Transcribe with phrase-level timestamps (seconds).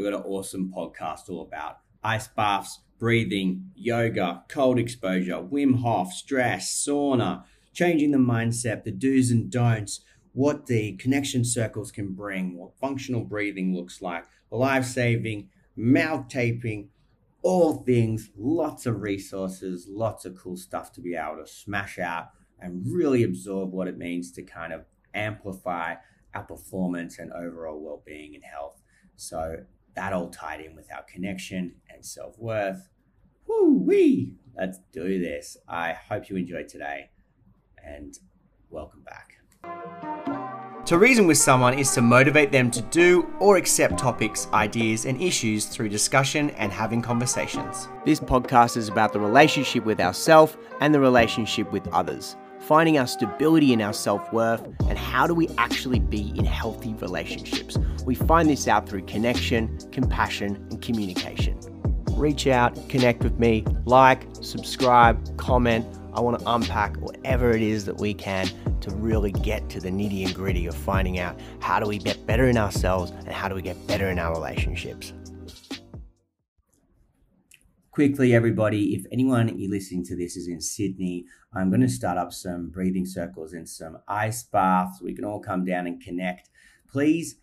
[0.00, 6.12] We've got an awesome podcast all about ice baths, breathing, yoga, cold exposure, Wim Hof,
[6.12, 10.02] stress, sauna, changing the mindset, the do's and don'ts,
[10.34, 16.90] what the connection circles can bring, what functional breathing looks like, life saving, mouth taping,
[17.42, 22.28] all things, lots of resources, lots of cool stuff to be able to smash out
[22.60, 25.96] and really absorb what it means to kind of amplify
[26.34, 28.80] our performance and overall well being and health.
[29.16, 29.64] So
[29.98, 32.88] that all tied in with our connection and self worth.
[33.48, 34.36] Woo wee!
[34.56, 35.56] Let's do this.
[35.68, 37.10] I hope you enjoyed today
[37.84, 38.16] and
[38.70, 39.34] welcome back.
[40.86, 45.20] To reason with someone is to motivate them to do or accept topics, ideas, and
[45.20, 47.88] issues through discussion and having conversations.
[48.04, 52.36] This podcast is about the relationship with ourselves and the relationship with others,
[52.68, 56.92] finding our stability in our self worth, and how do we actually be in healthy
[57.00, 57.78] relationships.
[58.04, 61.58] We find this out through connection, compassion, and communication.
[62.12, 65.86] Reach out, connect with me, like, subscribe, comment.
[66.12, 69.88] I want to unpack whatever it is that we can to really get to the
[69.88, 73.48] nitty and gritty of finding out how do we get better in ourselves and how
[73.48, 75.14] do we get better in our relationships.
[77.98, 82.16] Quickly, everybody, if anyone you listening to this is in Sydney, I'm going to start
[82.16, 85.02] up some breathing circles and some ice baths.
[85.02, 86.48] We can all come down and connect.
[86.88, 87.40] Please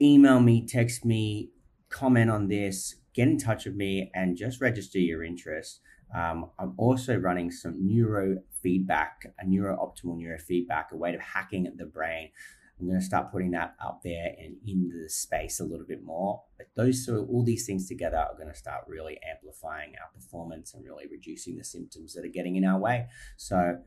[0.00, 1.50] email me, text me,
[1.88, 5.80] comment on this, get in touch with me, and just register your interest.
[6.16, 12.30] Um, I'm also running some neurofeedback, a neuro-optimal neurofeedback, a way of hacking the brain.
[12.78, 16.02] I'm going to start putting that up there and into the space a little bit
[16.02, 16.42] more.
[16.58, 20.74] But those so all these things together are going to start really amplifying our performance
[20.74, 23.06] and really reducing the symptoms that are getting in our way.
[23.36, 23.78] So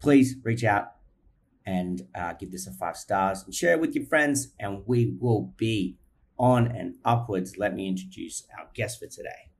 [0.00, 0.92] please reach out
[1.64, 4.48] and uh, give this a five stars and share it with your friends.
[4.60, 5.96] And we will be
[6.38, 7.56] on and upwards.
[7.56, 9.50] Let me introduce our guest for today.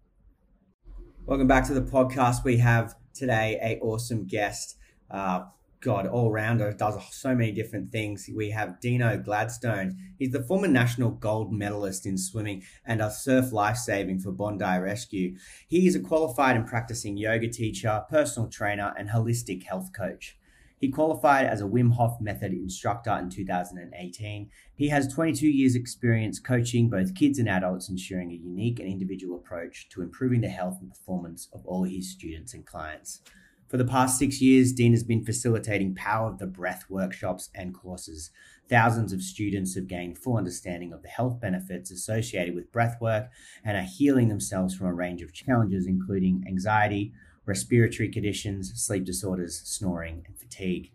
[1.24, 2.44] Welcome back to the podcast.
[2.44, 4.76] We have today a awesome guest.
[5.10, 5.44] Uh,
[5.84, 8.26] God, all rounder, does so many different things.
[8.34, 9.98] We have Dino Gladstone.
[10.18, 15.36] He's the former national gold medalist in swimming and a surf lifesaving for Bondi Rescue.
[15.68, 20.38] He is a qualified and practicing yoga teacher, personal trainer, and holistic health coach.
[20.78, 24.50] He qualified as a Wim Hof method instructor in 2018.
[24.74, 29.36] He has 22 years experience coaching both kids and adults, ensuring a unique and individual
[29.36, 33.20] approach to improving the health and performance of all his students and clients.
[33.68, 37.74] For the past six years, Dean has been facilitating Power of the Breath workshops and
[37.74, 38.30] courses.
[38.68, 43.30] Thousands of students have gained full understanding of the health benefits associated with breath work
[43.64, 47.12] and are healing themselves from a range of challenges, including anxiety,
[47.46, 50.92] respiratory conditions, sleep disorders, snoring, and fatigue.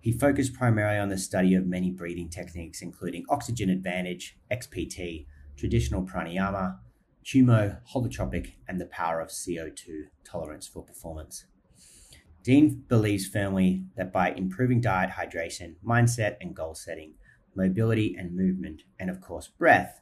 [0.00, 5.26] He focused primarily on the study of many breathing techniques, including oxygen advantage, XPT,
[5.56, 6.78] traditional pranayama,
[7.24, 11.44] Tummo, holotropic, and the power of CO2 tolerance for performance.
[12.42, 17.14] Dean believes firmly that by improving diet, hydration, mindset, and goal setting,
[17.54, 20.00] mobility and movement, and of course, breath,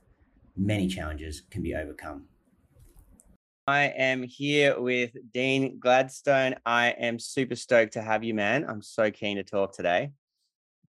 [0.57, 2.25] many challenges can be overcome.
[3.67, 6.57] I am here with Dean Gladstone.
[6.65, 8.65] I am super stoked to have you, man.
[8.67, 10.13] I'm so keen to talk today.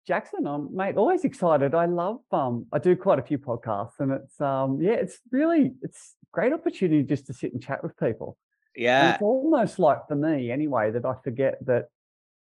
[0.08, 1.76] Jackson, I'm mate, always excited.
[1.76, 5.74] I love um I do quite a few podcasts and it's um yeah, it's really
[5.82, 8.38] it's great opportunity just to sit and chat with people.
[8.76, 9.06] Yeah.
[9.06, 11.90] And it's almost like for me anyway that I forget that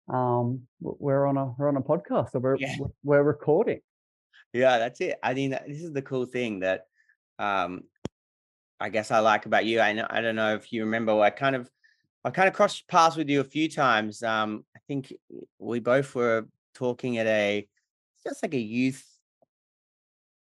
[0.09, 2.77] um we're on a we're on a podcast or we're yeah.
[3.03, 3.81] we're recording.
[4.53, 5.19] Yeah, that's it.
[5.23, 6.87] I mean this is the cool thing that
[7.39, 7.85] um
[8.79, 9.81] I guess I like about you.
[9.81, 11.19] I know I don't know if you remember.
[11.21, 11.71] I kind of
[12.25, 14.23] I kind of crossed paths with you a few times.
[14.23, 15.13] Um, I think
[15.61, 17.69] we both were talking at a
[18.25, 19.05] just like a youth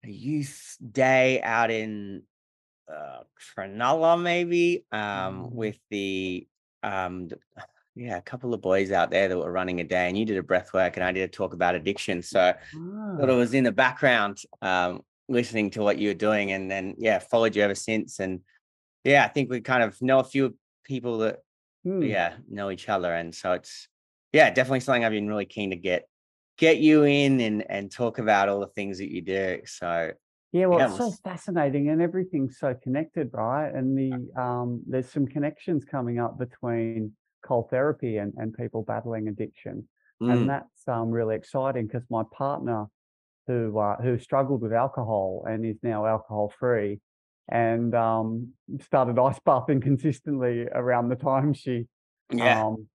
[0.04, 2.24] a youth day out in
[2.92, 3.24] uh
[3.56, 5.52] Cronulla maybe um mm.
[5.52, 6.48] with the
[6.84, 7.30] um
[7.96, 10.38] yeah a couple of boys out there that were running a day and you did
[10.38, 13.18] a breath work and I did a talk about addiction so oh.
[13.20, 16.96] thought it was in the background um listening to what you were doing and then
[16.98, 18.42] yeah followed you ever since and
[19.04, 21.40] yeah i think we kind of know a few people that
[21.84, 22.02] hmm.
[22.02, 23.88] yeah know each other and so it's
[24.34, 26.08] yeah definitely something i've been really keen to get
[26.58, 30.12] get you in and and talk about all the things that you do so
[30.52, 35.26] yeah well it's so fascinating and everything's so connected right and the um there's some
[35.26, 37.12] connections coming up between
[37.46, 39.88] cold therapy and and people battling addiction
[40.22, 40.32] mm.
[40.32, 42.86] and that's um really exciting because my partner
[43.48, 47.00] who uh, who struggled with alcohol and is now alcohol free,
[47.50, 48.50] and um,
[48.82, 51.88] started ice bathing consistently around the time she
[52.32, 52.64] yeah.
[52.64, 52.88] um,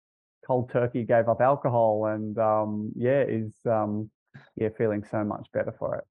[0.45, 4.09] cold turkey gave up alcohol, and um, yeah, is um,
[4.55, 6.03] yeah feeling so much better for it.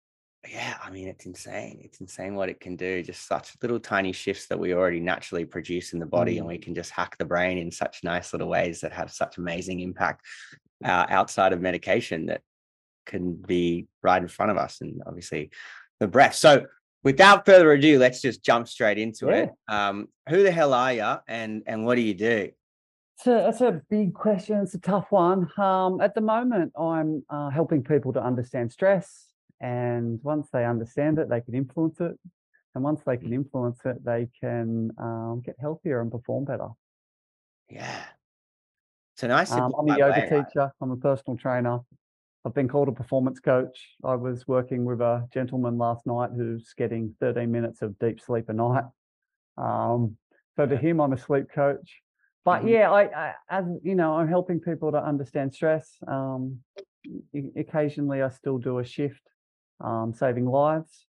[0.48, 1.80] Yeah, I mean, it's insane.
[1.82, 3.02] It's insane what it can do.
[3.02, 6.38] Just such little tiny shifts that we already naturally produce in the body, mm.
[6.38, 9.38] and we can just hack the brain in such nice little ways that have such
[9.38, 10.24] amazing impact
[10.84, 12.42] uh, outside of medication that
[13.06, 14.80] can be right in front of us.
[14.80, 15.50] And obviously,
[16.00, 16.34] the breath.
[16.34, 16.66] So,
[17.02, 19.34] without further ado, let's just jump straight into yeah.
[19.34, 19.50] it.
[19.68, 22.50] Um, who the hell are you, and and what do you do?
[23.16, 24.58] So that's a big question.
[24.58, 25.48] It's a tough one.
[25.56, 29.28] Um, at the moment, I'm uh, helping people to understand stress
[29.64, 32.12] and once they understand it, they can influence it.
[32.74, 33.34] And once they can mm.
[33.34, 36.68] influence it, they can um, get healthier and perform better.
[37.70, 38.02] Yeah.
[39.16, 39.50] So nice.
[39.52, 40.44] Um, I'm a yoga way, teacher.
[40.56, 40.70] Right?
[40.82, 41.78] I'm a personal trainer.
[42.44, 43.96] I've been called a performance coach.
[44.04, 48.50] I was working with a gentleman last night who's getting 13 minutes of deep sleep
[48.50, 48.84] a night.
[49.56, 50.18] Um,
[50.56, 52.02] so to him, I'm a sleep coach.
[52.44, 52.68] But mm-hmm.
[52.68, 55.96] yeah, I, I, as you know, I'm helping people to understand stress.
[56.06, 56.58] Um,
[57.56, 59.22] occasionally, I still do a shift
[59.80, 61.06] um, saving lives.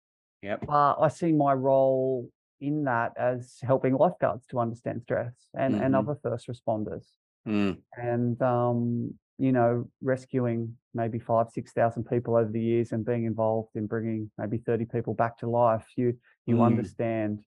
[0.42, 0.66] Yep.
[0.66, 2.30] But I see my role
[2.60, 5.84] in that as helping lifeguards to understand stress and, mm-hmm.
[5.84, 7.04] and other first responders.
[7.48, 7.78] Mm.
[7.96, 13.70] And, um, you know, rescuing maybe five, 6,000 people over the years and being involved
[13.74, 15.86] in bringing maybe 30 people back to life.
[15.96, 16.16] You,
[16.46, 16.66] you mm.
[16.66, 17.40] understand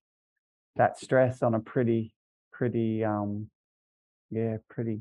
[0.75, 2.13] that stress on a pretty,
[2.51, 3.49] pretty, um,
[4.31, 4.99] yeah, pretty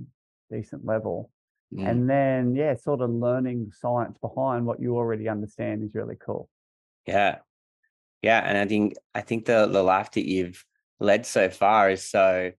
[0.50, 1.30] decent level.
[1.72, 1.88] Mm.
[1.88, 6.48] And then, yeah, sort of learning science behind what you already understand is really cool.
[7.06, 7.38] Yeah.
[8.20, 8.40] Yeah.
[8.44, 10.64] And I think, I think the, the life that you've
[11.00, 12.52] led so far is so,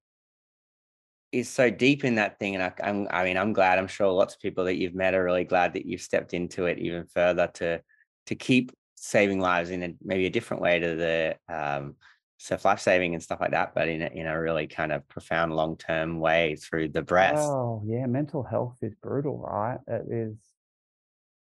[1.31, 2.55] is so deep in that thing.
[2.55, 5.13] And I, I'm, I mean, I'm glad, I'm sure lots of people that you've met
[5.13, 7.81] are really glad that you've stepped into it even further to,
[8.27, 11.95] to keep saving lives in a, maybe a different way to the, um,
[12.43, 15.07] surf life saving and stuff like that, but in a, in a really kind of
[15.07, 17.39] profound long term way through the breath.
[17.39, 19.79] Oh yeah, mental health is brutal, right?
[19.87, 20.35] It is.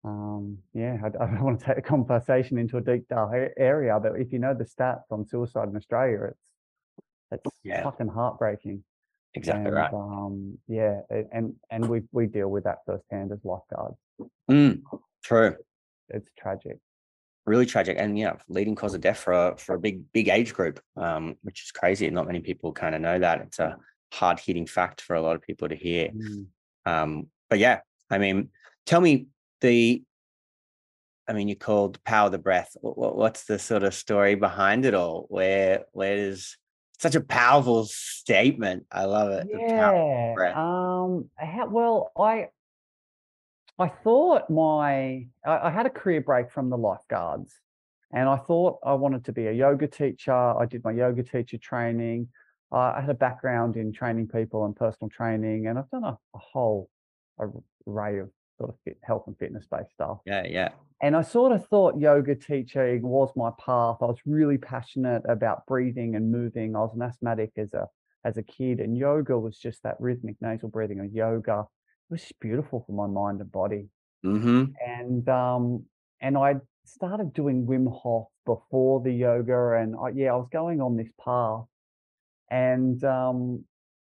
[0.04, 4.00] Um, yeah, I, I, don't want to take the conversation into a deep dark area,
[4.00, 6.40] but if you know the stats on suicide in Australia, it's
[7.31, 7.84] it's yeah.
[7.84, 8.84] fucking heartbreaking.
[9.34, 9.92] Exactly and, right.
[9.92, 11.01] Um, yeah,
[11.31, 13.98] and and we we deal with that firsthand as lifeguards.
[14.48, 14.84] Mm,
[15.24, 15.56] true.
[16.10, 16.78] It's tragic
[17.45, 20.54] really tragic and yeah leading cause of death for a, for a big big age
[20.54, 23.42] group um, which is crazy not many people kind of know that.
[23.42, 23.78] It's a
[24.13, 26.10] hard hitting fact for a lot of people to hear.
[26.10, 26.45] Mm.
[26.86, 27.80] um, but yeah
[28.10, 28.50] i mean
[28.86, 29.28] tell me
[29.62, 30.04] the
[31.28, 32.75] i mean you called power the breath.
[32.81, 35.25] What's the sort of story behind it all?
[35.30, 36.57] Where where does
[37.00, 38.86] such a powerful statement.
[38.92, 39.90] I love it yeah
[40.56, 42.48] um how, well i
[43.79, 47.53] I thought my I, I had a career break from the lifeguards,
[48.11, 50.33] and I thought I wanted to be a yoga teacher.
[50.33, 52.29] I did my yoga teacher training.
[52.71, 56.17] Uh, I had a background in training people and personal training, and I've done a,
[56.35, 56.89] a whole
[57.39, 60.19] array of sort of fit, health and fitness based stuff.
[60.25, 60.69] Yeah, yeah.
[61.01, 63.97] And I sort of thought yoga teaching was my path.
[64.01, 66.75] I was really passionate about breathing and moving.
[66.75, 67.87] I was an asthmatic as a
[68.23, 71.65] as a kid, and yoga was just that rhythmic nasal breathing of yoga
[72.13, 73.89] was beautiful for my mind and body.
[74.25, 74.63] Mm-hmm.
[74.86, 75.86] And um,
[76.21, 76.56] and I
[76.86, 81.12] started doing Wim Hof before the yoga, and I, yeah, I was going on this
[81.24, 81.65] path,
[82.50, 83.65] and um,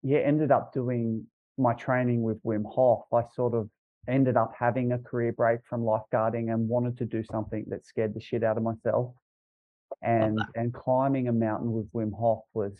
[0.03, 1.27] yeah, ended up doing
[1.59, 3.03] my training with Wim Hof.
[3.13, 3.69] I sort of
[4.09, 8.15] ended up having a career break from lifeguarding and wanted to do something that scared
[8.15, 9.15] the shit out of myself.
[10.03, 12.73] And and climbing a mountain with Wim Hof was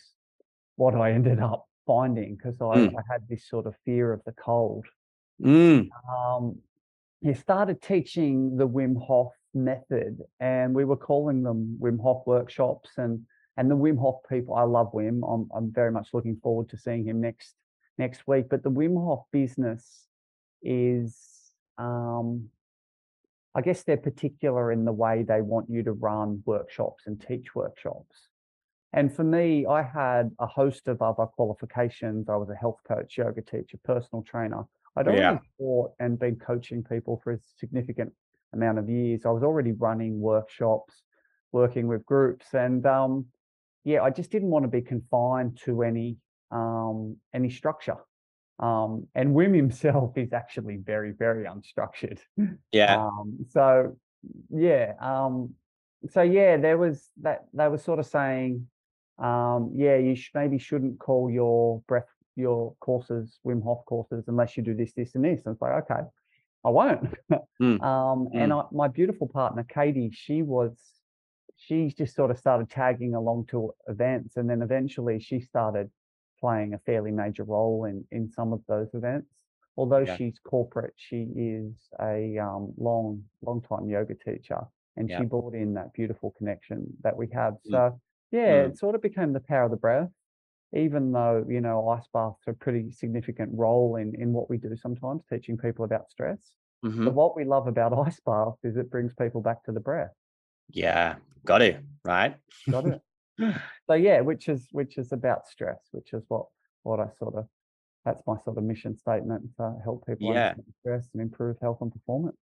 [0.77, 2.95] what I ended up finding because I, mm.
[2.97, 4.85] I, had this sort of fear of the cold.
[5.43, 5.89] Mm.
[6.09, 6.59] Um,
[7.21, 12.91] he started teaching the Wim Hof method, and we were calling them Wim Hof workshops.
[12.97, 13.27] And
[13.57, 15.21] and the Wim Hof people, I love Wim.
[15.29, 17.55] I'm I'm very much looking forward to seeing him next
[17.99, 18.47] next week.
[18.49, 20.07] But the Wim Hof business
[20.63, 21.17] is,
[21.77, 22.49] um,
[23.55, 27.55] I guess they're particular in the way they want you to run workshops and teach
[27.55, 28.29] workshops.
[28.93, 32.29] And for me, I had a host of other qualifications.
[32.29, 34.65] I was a health coach, yoga teacher, personal trainer.
[34.99, 35.39] I'd already yeah.
[35.59, 38.13] taught and been coaching people for a significant
[38.53, 39.23] amount of years.
[39.25, 41.03] I was already running workshops,
[41.53, 43.27] working with groups, and um,
[43.85, 46.17] yeah, I just didn't want to be confined to any
[46.51, 47.97] um, any structure.
[48.59, 52.19] Um, and Wim himself is actually very, very unstructured.
[52.73, 52.97] Yeah.
[52.97, 53.97] Um, so
[54.51, 55.55] yeah, um,
[56.11, 57.47] so yeah, there was that.
[57.53, 58.67] They were sort of saying,
[59.19, 64.57] um, yeah, you sh- maybe shouldn't call your breath your courses, Wim Hof courses, unless
[64.57, 65.43] you do this, this, and this.
[65.45, 66.03] And it's like, okay,
[66.65, 67.03] I won't.
[67.31, 67.39] mm.
[67.61, 68.31] Um, mm.
[68.35, 70.73] And I, my beautiful partner, Katie, she was,
[71.57, 74.37] she just sort of started tagging along to events.
[74.37, 75.91] And then eventually she started
[76.41, 79.29] playing a fairly major role in, in some of those events.
[79.77, 80.17] Although yeah.
[80.17, 84.61] she's corporate, she is a um, long, long time yoga teacher
[84.97, 85.19] and Yeah.
[85.19, 87.55] she brought in that beautiful connection that we have.
[87.55, 87.71] Mm.
[87.71, 88.71] So yeah, Mm.
[88.71, 90.11] it sort of became the power of the breath,
[90.75, 94.59] even though, you know, ice baths are a pretty significant role in in what we
[94.59, 96.53] do sometimes, teaching people about stress.
[96.83, 97.13] But Mhm.
[97.13, 100.15] what we love about ice baths is it brings people back to the breath.
[100.69, 101.17] Yeah.
[101.45, 102.37] Got it right?
[102.71, 103.03] Got it?
[103.87, 106.47] So yeah, which is which is about stress, which is what
[106.83, 107.47] what I sort of
[108.05, 110.51] that's my sort of mission statement to help people Yeah.
[110.51, 112.37] understand stress and improve health and performance.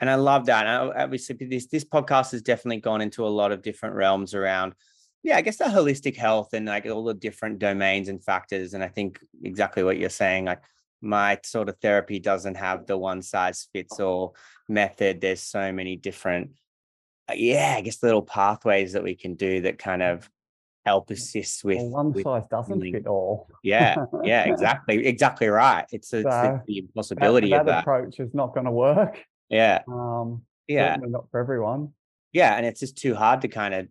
[0.00, 0.66] And I love that.
[0.66, 4.34] And I- obviously, this this podcast has definitely gone into a lot of different realms
[4.34, 4.74] around,
[5.22, 8.74] yeah, I guess the holistic health and like all the different domains and factors.
[8.74, 10.62] And I think exactly what you're saying, like
[11.00, 14.34] my sort of therapy doesn't have the one size fits all
[14.68, 15.20] method.
[15.20, 16.52] There's so many different,
[17.30, 20.28] uh, yeah, I guess little pathways that we can do that kind of
[20.86, 21.76] help assist with.
[21.78, 22.92] well, one with size doesn't healing.
[22.94, 23.48] fit all.
[23.62, 25.84] yeah, yeah, exactly, exactly right.
[25.92, 27.80] It's, it's, So, it's the impossibility that of that.
[27.80, 29.22] approach is not going to work.
[29.50, 30.96] Yeah, Um, yeah.
[31.00, 31.92] not for everyone.
[32.32, 33.88] yeah and it's just too hard to kind of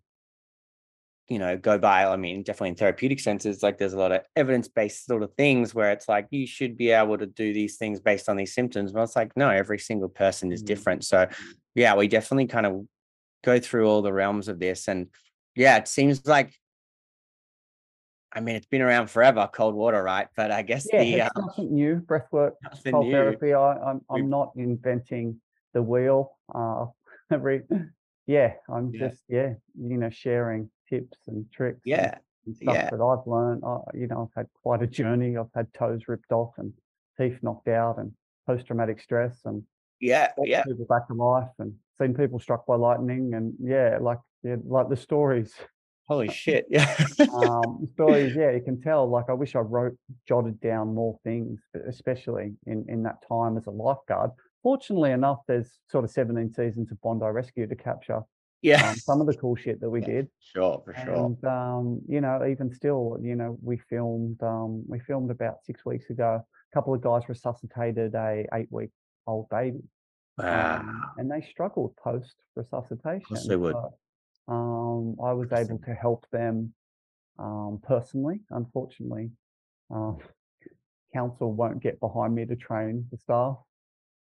[1.29, 4.21] you know go by i mean definitely in therapeutic senses like there's a lot of
[4.35, 7.99] evidence-based sort of things where it's like you should be able to do these things
[7.99, 10.67] based on these symptoms but it's like no every single person is Mm.
[10.67, 11.27] different so
[11.75, 12.85] yeah we definitely kind of
[13.43, 15.07] go through all the realms of this and
[15.55, 16.53] yeah it seems like
[18.33, 21.29] i mean it's been around forever cold water right but i guess Yeah, the uh,
[21.37, 21.97] nothing new.
[22.05, 22.53] Breathwork,
[22.89, 23.11] cold new.
[23.11, 23.53] therapy.
[23.53, 25.41] I, I'm I'm not inventing
[25.73, 26.37] the wheel.
[26.53, 26.85] Uh,
[27.31, 27.63] every
[28.27, 29.09] yeah, I'm Yeah.
[29.09, 31.81] just yeah, you know, sharing tips and tricks.
[31.85, 32.17] and- yeah
[32.47, 32.89] and stuff yeah.
[32.89, 33.63] that I've learned.
[33.65, 35.37] I, you know, I've had quite a journey.
[35.37, 36.73] I've had toes ripped off and
[37.19, 38.13] teeth knocked out and
[38.47, 39.61] post-traumatic stress and
[39.99, 44.19] yeah yeah people back to life and seen people struck by lightning and yeah, like
[44.43, 45.53] yeah, like the stories.
[46.07, 46.95] holy shit yeah
[47.33, 49.09] Um, stories, yeah, you can tell.
[49.09, 53.67] Like I wish I wrote, jotted down more things, especially in in that time as
[53.67, 54.31] a lifeguard.
[54.63, 58.21] Fortunately enough, there's sort of 17 seasons of Bondi Rescue to capture
[58.61, 60.07] yeah um, some of the cool shit that we Yeah.
[60.07, 60.27] did.
[60.39, 64.99] sure for sure And um, you know, even still, you know, we filmed um, we
[64.99, 66.41] filmed about six weeks ago.
[66.43, 68.89] A couple of guys resuscitated a eight week
[69.25, 69.83] old baby,
[70.37, 73.37] wow um, and they struggled post resuscitation.
[73.47, 73.75] they would.
[74.47, 76.73] um, I was able to help them
[77.39, 78.39] um, personally.
[78.49, 79.31] Unfortunately,
[79.93, 80.13] uh,
[81.13, 83.57] council won't get behind me to train the staff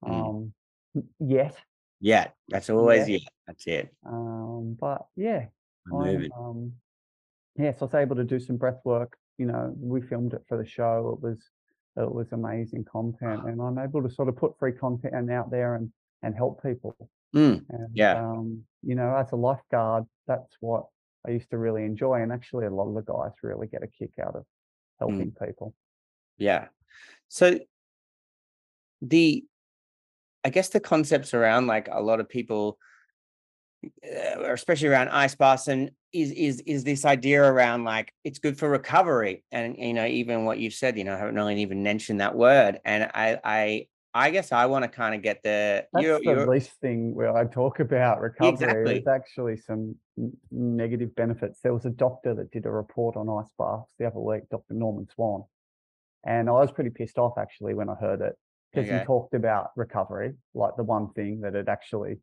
[0.05, 0.29] Mm.
[0.29, 0.53] um,
[0.97, 1.57] n- yet.
[2.01, 3.19] Yeah, that's always Yeah.
[3.19, 3.29] yeah.
[3.47, 3.95] That's it.
[4.05, 5.47] Um, but yeah,
[5.87, 6.31] moving.
[6.37, 6.73] um,
[7.57, 9.17] yes, I was able to do some breath work.
[9.39, 11.17] You know, we filmed it for the show.
[11.17, 11.39] It was
[11.97, 15.75] it was amazing content, and I'm able to sort of put free content out there
[15.77, 16.97] and and help people.
[17.35, 18.21] Mm, And Yeah.
[18.21, 20.87] um, you know, as a lifeguard, that's what
[21.27, 23.87] I used to really enjoy, and actually, a lot of the guys really get a
[23.87, 24.45] kick out of
[24.99, 25.75] helping people.
[26.39, 26.69] yeah.
[27.29, 27.59] So
[29.03, 29.45] the,
[30.45, 32.79] I guess the concepts around like a lot of people,
[33.85, 38.59] uh, especially around ice baths, and is is is this idea around like it's good
[38.59, 41.83] for recovery, and you know even what you've said, you know, I haven't really even
[41.83, 45.87] mentioned that word, and I I I guess I want to kind of get the
[45.93, 48.53] That's you're, the you're least thing where I talk about recovery.
[48.53, 48.85] Exactly.
[48.85, 49.97] There's actually some
[50.53, 51.61] negative benefits.
[51.63, 54.75] There was a doctor that did a report on ice baths the other week, Dr.
[54.75, 55.43] Norman Swan.
[56.25, 58.39] And I was pretty pissed off actually when I heard it
[58.75, 59.01] because Okay.
[59.01, 62.19] he talked about recovery, like the one thing that it actually,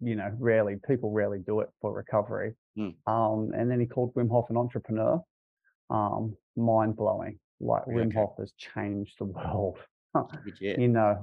[0.00, 2.54] you know, rarely, people rarely do it for recovery.
[2.78, 2.94] Mm.
[3.06, 5.22] Um, and then he called Wim Hof an entrepreneur.
[5.90, 7.38] Um, mind blowing.
[7.60, 8.16] Like Wim Okay.
[8.16, 9.78] Hof has changed the world.
[10.76, 11.18] you know,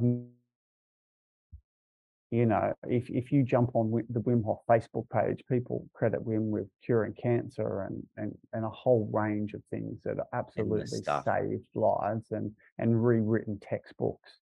[2.32, 6.50] you know, if if you jump on the Wim Hof Facebook page, people credit Wim
[6.50, 10.86] with curing cancer and and and a whole range of things that are absolutely
[11.24, 14.40] saved lives and and rewritten textbooks.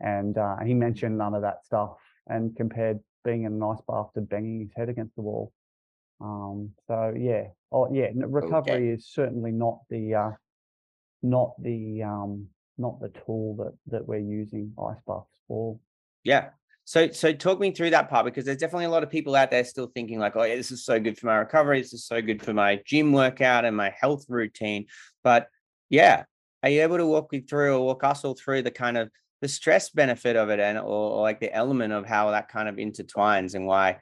[0.00, 1.96] And uh, he mentioned none of that stuff
[2.28, 5.52] and compared being in an ice bath to banging his head against the wall.
[6.20, 10.30] Um, so yeah, oh yeah, recovery is certainly not the uh,
[11.22, 12.46] not the um,
[12.76, 15.78] not the tool that that we're using ice baths for.
[16.22, 16.50] Yeah.
[16.88, 19.50] So so talk me through that part because there's definitely a lot of people out
[19.50, 21.82] there still thinking like, oh yeah, this is so good for my recovery.
[21.82, 24.86] This is so good for my gym workout and my health routine.
[25.22, 25.48] But
[25.90, 26.24] yeah,
[26.62, 29.10] are you able to walk me through or walk us all through the kind of
[29.42, 32.70] the stress benefit of it and or, or like the element of how that kind
[32.70, 33.98] of intertwines and why,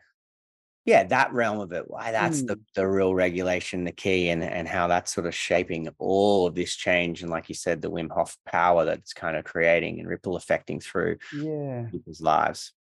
[0.87, 2.63] yeah, that realm of it, why that's the mm.
[2.77, 6.77] the real regulation, the key, and and how that's sort of shaping all of this
[6.77, 7.23] change.
[7.23, 10.79] And like you said, the Wim Hof power that's kind of creating and ripple affecting
[10.79, 11.89] through Yeah.
[11.91, 12.73] people's lives.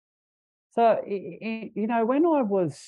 [0.70, 2.80] So you know, when I was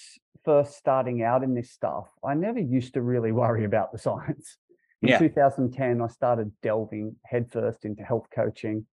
[0.44, 4.56] first starting out in this stuff, I never used to really worry about the science.
[5.02, 5.18] In Yeah.
[5.18, 8.87] 2010, I started delving headfirst into health coaching.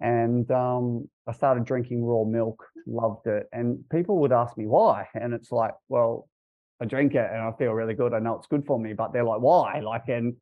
[0.00, 3.48] And um, I started drinking raw milk, loved it.
[3.52, 5.08] And people would ask me why.
[5.14, 6.28] And it's like, well,
[6.80, 8.12] I drink it and I feel really good.
[8.12, 9.80] I know it's good for me, but they're like, why?
[9.80, 10.34] Like, and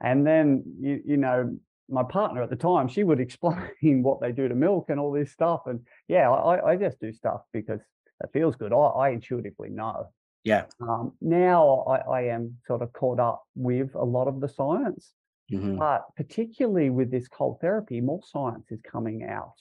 [0.00, 1.56] and then you you know,
[1.88, 5.12] my partner at the time, she would explain what they do to milk and all
[5.12, 5.62] this stuff.
[5.66, 7.80] And yeah, I, I just do stuff because
[8.20, 8.72] it feels good.
[8.72, 10.08] I, I intuitively know.
[10.44, 10.64] Yeah.
[10.80, 15.12] Um, now I, I am sort of caught up with a lot of the science,
[15.50, 19.54] hmm but particularly with this cold therapy, more science is coming out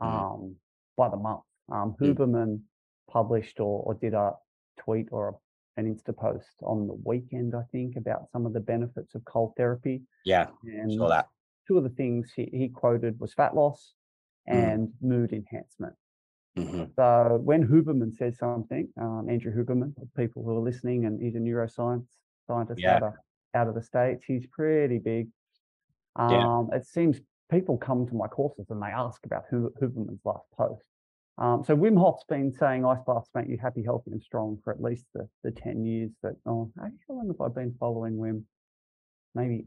[0.00, 0.06] Mm.
[0.06, 0.56] um,
[0.96, 1.42] by the month.
[1.70, 2.14] Um, Mm.
[2.16, 2.60] Huberman
[3.10, 4.32] published or, or did a
[4.78, 8.60] tweet or a, an Insta post on the weekend, I think, about some of the
[8.60, 10.02] benefits of cold therapy.
[10.24, 10.46] Yeah.
[10.64, 11.28] And Saw that.
[11.66, 13.94] two of the things he, he quoted was fat loss
[14.48, 14.54] Mm.
[14.74, 15.94] and mood enhancement.
[16.56, 21.34] hmm So when Huberman says something, um, Andrew Huberman, people who are listening, and he's
[21.36, 22.06] a neuroscience
[22.46, 22.96] scientist Yeah.
[22.96, 23.12] out of
[23.54, 25.28] out of the states, he's pretty big.
[26.18, 26.58] Yeah.
[26.58, 30.82] Um, it seems people come to my courses and they ask about Huberman's last post.
[31.38, 34.72] Um, so Wim Hof's been saying ice baths make you happy, healthy, and strong for
[34.72, 36.34] at least the, the ten years that.
[36.44, 38.42] Oh, actually, how long have I been following Wim?
[39.34, 39.64] Maybe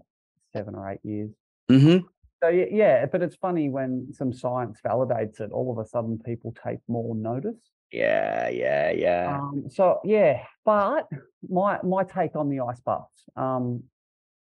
[0.51, 1.31] seven or eight years.
[1.69, 1.97] hmm
[2.43, 6.19] So yeah, yeah, but it's funny when some science validates it, all of a sudden
[6.23, 7.71] people take more notice.
[7.93, 8.49] Yeah.
[8.49, 8.91] Yeah.
[8.91, 9.39] Yeah.
[9.39, 11.07] Um, so yeah, but
[11.47, 13.83] my my take on the ice baths, um,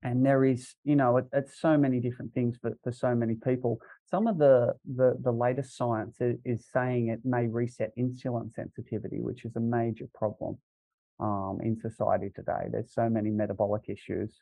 [0.04, 3.34] and there is, you know, it, it's so many different things for, for so many
[3.34, 3.80] people.
[4.10, 9.44] Some of the the the latest science is, saying it may reset insulin sensitivity, which
[9.44, 10.58] is a major problem
[11.20, 12.68] um, in society today.
[12.70, 14.40] There's so many metabolic issues,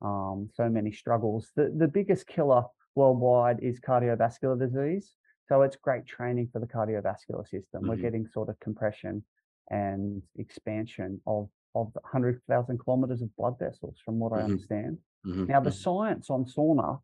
[0.00, 1.50] um, so many struggles.
[1.56, 5.14] The the biggest killer worldwide is cardiovascular disease.
[5.52, 7.86] So it's great training for the cardiovascular system.
[7.86, 8.00] We're Mhm.
[8.00, 9.22] getting sort of compression
[9.70, 14.44] and expansion of of 100,000 kilometers of blood vessels, from what I Mhm.
[14.44, 14.98] understand.
[15.24, 17.02] hmm Now, the science on sauna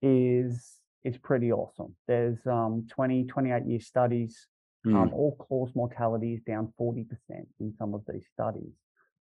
[0.00, 1.94] is is pretty awesome.
[2.06, 4.48] There's um, 20, 28 year studies
[4.86, 4.96] Mm.
[4.96, 8.72] um, all cause mortality is down 40% in some of these studies.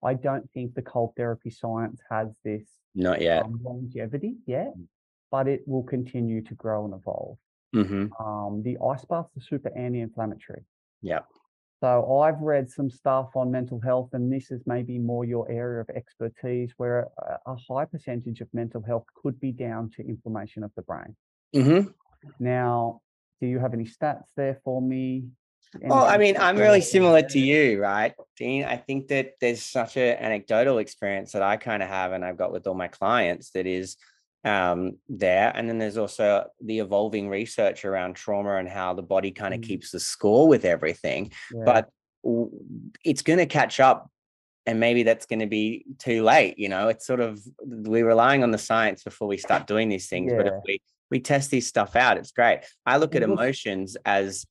[0.03, 3.45] I don't think the cold therapy science has this Not yet.
[3.45, 4.75] um, longevity yet,
[5.31, 7.37] but it will continue to grow and evolve.
[7.73, 10.65] Hmm Um, the ice baths are super anti inflammatory.
[11.03, 11.21] Yeah.
[11.81, 15.81] So I've read some stuff on mental health, and this is maybe more your area
[15.81, 20.63] of expertise, where a, a high percentage of mental health could be down to inflammation
[20.63, 21.17] of the brain.
[21.55, 21.89] hmm
[22.39, 23.01] Now,
[23.41, 25.25] do you have any stats there for me?
[25.83, 28.65] Well, I mean, I'm really similar to you, right, Dean?
[28.65, 32.37] I think that there's such an anecdotal experience that I kind of have, and I've
[32.37, 33.97] got with all my clients that is
[34.45, 35.53] um, there.
[35.55, 39.61] And then there's also the evolving research around trauma and how the body kind of
[39.61, 39.65] Mm.
[39.65, 41.33] keeps the score with everything.
[41.55, 41.63] Yeah.
[41.65, 41.89] But
[42.25, 42.51] w-
[43.05, 44.11] it's going to catch up.
[44.67, 46.59] And maybe that's going to be too late.
[46.59, 50.09] You know, it's sort of we're relying on the science before we start doing these
[50.09, 50.33] things.
[50.33, 52.61] But if we we test this stuff out, it's great.
[52.87, 54.47] I look at emotions as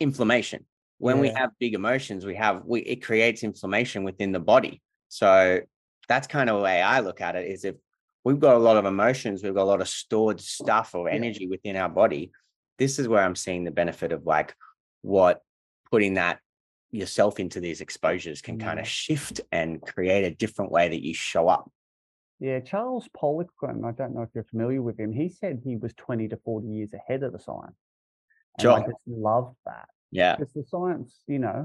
[0.00, 0.66] inflammation
[0.98, 5.60] when we have big emotions we have we it creates inflammation within the body so
[6.08, 7.76] that's kind of the way i look at it is if
[8.24, 11.46] we've got a lot of emotions we've got a lot of stored stuff or energy
[11.46, 12.32] within our body
[12.78, 14.54] this is where i'm seeing the benefit of like
[15.02, 15.42] what
[15.90, 16.38] putting that
[16.90, 18.88] yourself into these exposures can kind of Mm.
[18.88, 21.70] shift and create a different way that you show up
[22.40, 25.12] Yeah, Charles Poliquin, I don't know if you're familiar with him.
[25.12, 27.78] He said he was 20 to 40 years ahead of the science.
[28.58, 31.60] And I just loved that yeah because the science, you know,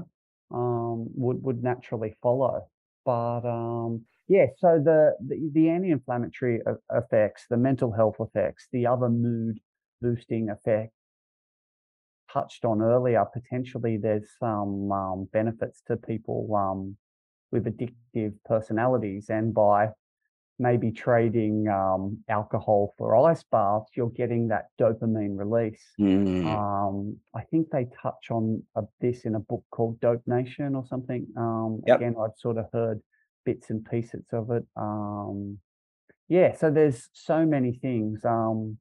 [0.50, 2.66] um, would would naturally follow.
[3.04, 6.62] But um, yeah, so the the, the anti-inflammatory
[6.92, 9.60] effects, the mental health effects, the other mood
[10.02, 10.94] boosting effect
[12.32, 13.24] touched on earlier.
[13.32, 16.96] Potentially, there's some um, benefits to people um,
[17.52, 19.90] with addictive personalities, and by
[20.58, 25.84] maybe trading um, alcohol for ice baths, you're getting that dopamine release.
[25.98, 30.74] Mm, Um, I think they touch on uh, this in a book called Dope Nation
[30.76, 31.26] or something.
[31.36, 32.00] Um, Yep.
[32.00, 33.02] Again, I've sort of heard
[33.44, 34.64] bits and pieces of it.
[34.76, 35.60] Um,
[36.28, 38.24] yeah, so there's so many things.
[38.24, 38.78] Um,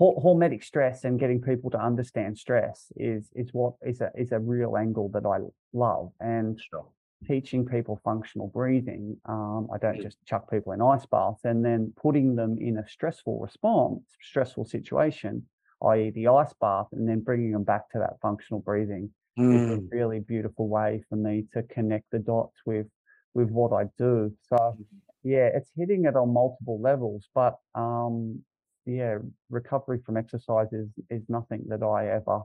[0.00, 4.38] hormetic stress and getting people to understand stress is is what is a is a
[4.40, 5.38] real angle that I
[5.72, 6.12] love.
[6.20, 6.92] And sure
[7.26, 9.16] teaching people functional breathing.
[9.26, 10.02] Um, I don't Mm.
[10.02, 14.64] just chuck people in ice baths and then putting them in a stressful response, stressful
[14.64, 15.48] situation,
[15.84, 19.12] i.e., the ice bath, and then bringing them back to that functional breathing
[19.50, 22.88] is a Mm, really beautiful way for me to connect the dots with
[23.34, 24.32] with what I do.
[24.48, 24.76] So
[25.22, 28.40] yeah, it's hitting it on multiple levels, but um,
[28.86, 29.18] yeah,
[29.50, 32.40] recovery from exercise is is nothing that I ever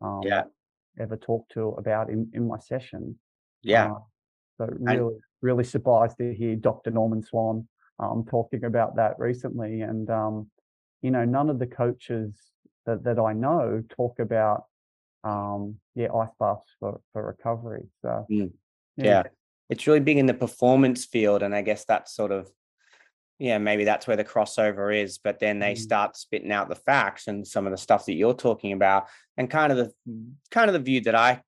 [0.00, 0.44] um, yeah
[1.00, 3.18] ever talk to about in in my session.
[3.62, 3.98] yeah Uh,
[4.58, 6.90] so really, really surprised to hear Dr.
[6.90, 7.68] Norman Swan
[8.00, 9.82] um, talking about that recently.
[9.82, 10.50] And um,
[11.00, 12.34] you know, none of the coaches
[12.86, 14.64] that, that I know talk about
[15.24, 17.84] um, yeah ice baths for for recovery.
[18.02, 18.50] So mm.
[18.96, 19.04] yeah.
[19.04, 19.22] yeah,
[19.70, 22.50] it's really big in the performance field, and I guess that's sort of
[23.38, 25.18] yeah maybe that's where the crossover is.
[25.18, 25.78] But then they mm.
[25.78, 29.50] start spitting out the facts and some of the stuff that you're talking about, and
[29.50, 29.92] kind of the
[30.50, 31.42] kind of the view that I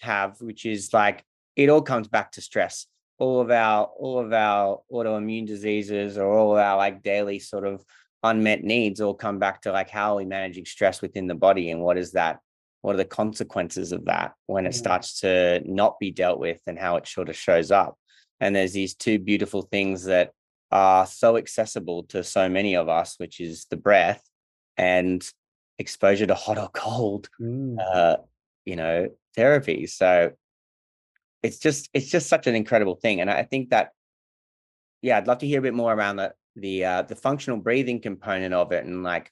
[0.00, 1.24] have, which is like
[1.56, 2.86] it all comes back to stress.
[3.18, 7.66] All of our all of our autoimmune diseases or all of our like daily sort
[7.66, 7.84] of
[8.22, 11.70] unmet needs all come back to like how are we managing stress within the body
[11.70, 12.40] and what is that
[12.86, 16.78] what are the consequences of that when it starts to not be dealt with and
[16.78, 17.98] how it sort of shows up?
[18.38, 20.30] And there's these two beautiful things that
[20.70, 24.22] are so accessible to so many of us which is the breath
[24.76, 25.28] and
[25.80, 27.76] exposure to hot or cold mm.
[27.92, 28.18] uh,
[28.64, 29.88] you know therapy.
[29.88, 30.30] So
[31.42, 33.90] it's just it's just such an incredible thing and i think that
[35.02, 38.00] yeah i'd love to hear a bit more around the the uh, the functional breathing
[38.00, 39.30] component of it and like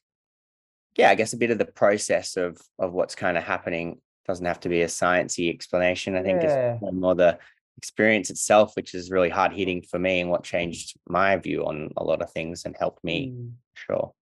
[0.96, 4.46] yeah i guess a bit of the process of of what's kind of happening doesn't
[4.46, 6.78] have to be a sciencey explanation i think yeah.
[6.80, 7.38] it's more the
[7.76, 11.90] experience itself which is really hard hitting for me and what changed my view on
[11.96, 13.52] a lot of things and helped me mm.
[13.74, 14.12] sure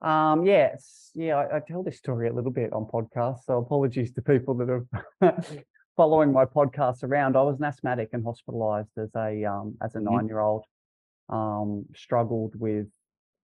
[0.00, 4.12] um yes yeah I, I, tell this story a little bit on podcasts so apologies
[4.14, 5.44] to people that are
[5.96, 9.98] following my podcast around i was an asthmatic and hospitalized as a um as a
[9.98, 10.16] mm-hmm.
[10.16, 10.64] nine year old
[11.28, 12.86] um, struggled with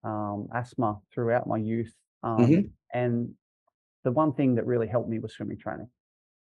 [0.04, 1.92] um, asthma throughout my youth.
[2.22, 2.60] Um, mm-hmm.
[2.92, 3.34] And
[4.04, 5.88] the one thing that really helped me was swimming training,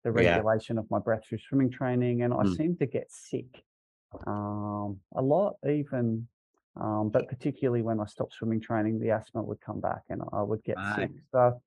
[0.04, 0.82] the regulation yeah.
[0.82, 2.22] of my breath through swimming training.
[2.22, 2.56] And I mm.
[2.56, 3.64] seemed to get sick
[4.28, 6.28] um, a lot, even,
[6.80, 10.42] um, but particularly when I stopped swimming training, the asthma would come back and I
[10.42, 10.96] would get right.
[10.96, 11.12] sick.
[11.32, 11.62] So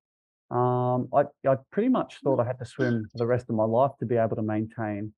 [0.50, 3.64] um, I, I pretty much thought I had to swim for the rest of my
[3.64, 5.12] life to be able to maintain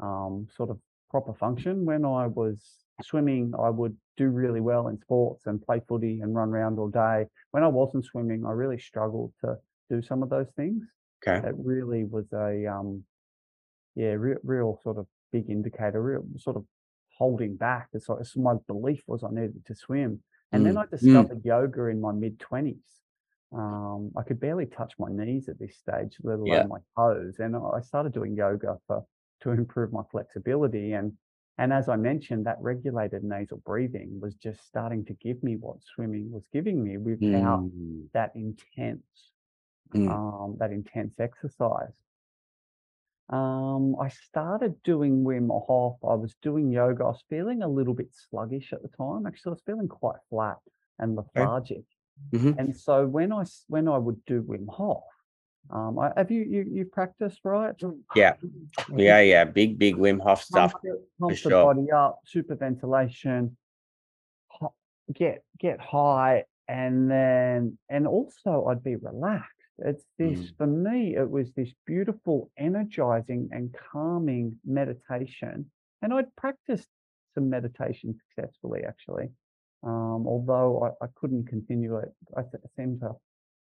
[0.00, 0.78] um, sort of
[1.12, 1.84] proper function.
[1.84, 2.58] When I was
[3.02, 6.88] swimming, I would do really well in sports and play footy and run around all
[6.88, 7.26] day.
[7.52, 10.82] When I wasn't swimming, I really struggled to do some of those things.
[11.24, 11.46] Okay.
[11.46, 13.04] It really was a, um,
[13.94, 16.64] yeah, real, real sort of big indicator, real sort of
[17.16, 17.88] holding back.
[17.92, 20.20] It's like it's my belief was I needed to swim.
[20.50, 20.66] And mm.
[20.66, 20.90] then I mm.
[20.90, 21.44] discovered mm.
[21.44, 22.78] yoga in my mid 20s.
[23.54, 26.64] Um, I could barely touch my knees at this stage, let alone yeah.
[26.64, 27.36] my toes.
[27.38, 29.04] And I started doing yoga for
[29.42, 30.92] to improve my flexibility.
[30.92, 31.12] And
[31.58, 35.76] and as I mentioned, that regulated nasal breathing was just starting to give me what
[35.94, 38.06] swimming was giving me without mm.
[38.14, 39.02] that intense,
[39.94, 40.10] mm.
[40.10, 41.92] um, that intense exercise.
[43.28, 45.96] Um, I started doing Wim Hof.
[46.02, 47.04] I was doing yoga.
[47.04, 49.26] I was feeling a little bit sluggish at the time.
[49.26, 50.56] Actually, I was feeling quite flat
[50.98, 51.84] and lethargic.
[52.32, 52.58] Mm-hmm.
[52.58, 55.04] And so when I when I would do Wim Hof,
[55.70, 57.74] um, I, have you you you practiced right?
[58.14, 58.34] Yeah,
[58.94, 59.44] yeah, yeah.
[59.44, 60.72] Big big Wim Hof stuff.
[60.72, 60.84] Pump,
[61.20, 61.74] pump the sure.
[61.74, 63.56] body up, super ventilation,
[65.14, 69.48] get get high, and then and also I'd be relaxed.
[69.78, 70.56] It's this mm.
[70.58, 71.16] for me.
[71.16, 75.70] It was this beautiful, energizing, and calming meditation.
[76.02, 76.88] And I'd practiced
[77.34, 79.30] some meditation successfully, actually.
[79.82, 82.42] Um, although I, I couldn't continue it, I
[82.76, 83.12] seemed to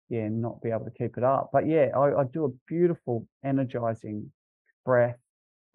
[0.08, 1.50] yeah, not be able to keep it up.
[1.52, 4.30] But yeah, I, I do a beautiful, energizing
[4.84, 5.18] breath,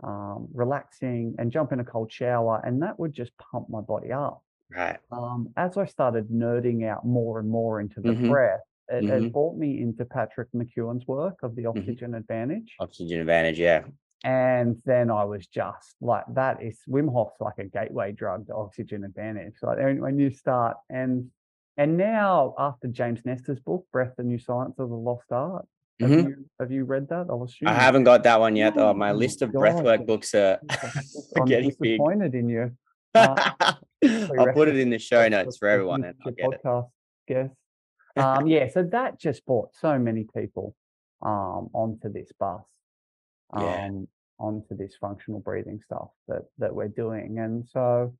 [0.03, 4.11] um, relaxing, and jump in a cold shower, and that would just pump my body
[4.11, 4.41] up.
[4.75, 4.97] Right.
[5.11, 8.29] Um, as I started nerding out more and more into the mm-hmm.
[8.29, 9.25] breath, it, mm-hmm.
[9.25, 11.79] it, brought me into Patrick McKeown's work of the mm-hmm.
[11.79, 12.15] oxygen mm-hmm.
[12.15, 12.75] advantage.
[12.79, 13.83] Oxygen advantage, yeah.
[14.23, 18.55] And then I was just like, that is Wim Hof's like a gateway drug to
[18.55, 19.55] oxygen advantage.
[19.61, 21.31] Like when you start, and
[21.81, 25.65] and now, after James Nestor's book, Breath: The New Science of the Lost Art,
[26.01, 26.27] have, mm-hmm.
[26.27, 27.27] you, have you read that?
[27.29, 27.67] I'll assume.
[27.67, 28.73] I haven't got that one yet.
[28.77, 30.59] Oh, my list of breathwork books are
[31.35, 32.41] I'm getting disappointed big.
[32.41, 32.71] in you.
[33.13, 33.35] Uh,
[34.39, 36.05] I'll put it in the show notes for everyone.
[36.05, 36.89] And I'll get podcast
[37.27, 37.53] guest.
[38.17, 40.75] Um, yeah, so that just brought so many people
[41.21, 42.63] um, onto this bus,
[43.53, 43.89] um, yeah.
[44.37, 48.13] onto this functional breathing stuff that that we're doing, and so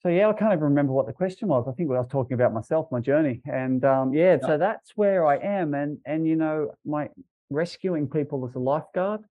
[0.00, 1.66] so yeah, I can't even remember what the question was.
[1.68, 5.26] I think I was talking about myself, my journey, and um, yeah, so that's where
[5.26, 5.74] I am.
[5.74, 7.08] And and you know, my
[7.50, 9.22] rescuing people as a lifeguard,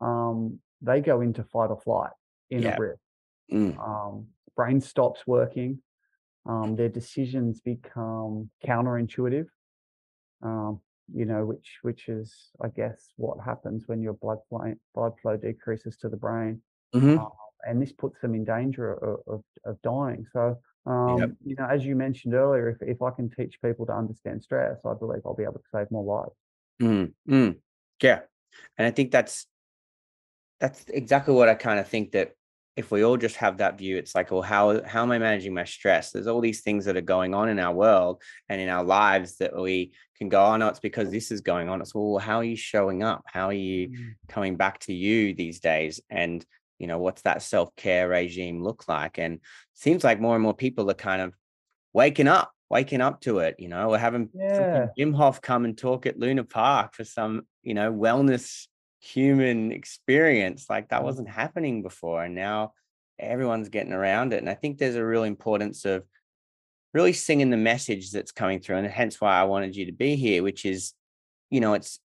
[0.00, 2.10] um, they go into fight or flight
[2.50, 2.76] in yeah.
[2.76, 2.98] a rip.
[3.52, 3.78] Mm.
[3.78, 5.80] Um, brain stops working.
[6.44, 9.46] Um, their decisions become counterintuitive.
[10.42, 10.80] Um,
[11.14, 15.36] you know, which which is, I guess, what happens when your blood flow blood flow
[15.36, 16.62] decreases to the brain.
[16.92, 17.18] Mm-hmm.
[17.66, 20.26] And this puts them in danger of, of, of dying.
[20.32, 21.30] So, um, yep.
[21.44, 24.78] you know, as you mentioned earlier, if, if I can teach people to understand stress,
[24.84, 26.36] I believe I'll be able to save more lives.
[26.80, 27.56] Mm, mm,
[28.02, 28.20] yeah,
[28.76, 29.46] and I think that's
[30.60, 32.32] that's exactly what I kind of think that
[32.76, 35.54] if we all just have that view, it's like, well, how how am I managing
[35.54, 36.12] my stress?
[36.12, 39.38] There's all these things that are going on in our world and in our lives
[39.38, 41.80] that we can go, oh no, it's because this is going on.
[41.80, 43.24] It's well, how are you showing up?
[43.26, 44.14] How are you mm.
[44.28, 46.00] coming back to you these days?
[46.10, 46.44] And
[46.78, 49.18] you know, what's that self-care regime look like?
[49.18, 49.40] And
[49.74, 51.34] seems like more and more people are kind of
[51.92, 53.56] waking up, waking up to it.
[53.58, 54.88] You know, we're having yeah.
[54.98, 58.66] Wim Hof come and talk at Luna Park for some, you know, wellness
[59.00, 61.04] human experience like that mm.
[61.04, 62.72] wasn't happening before and now
[63.18, 66.04] everyone's getting around it and i think there's a real importance of
[66.92, 70.16] really singing the message that's coming through and hence why i wanted you to be
[70.16, 70.92] here which is
[71.50, 72.00] you know it's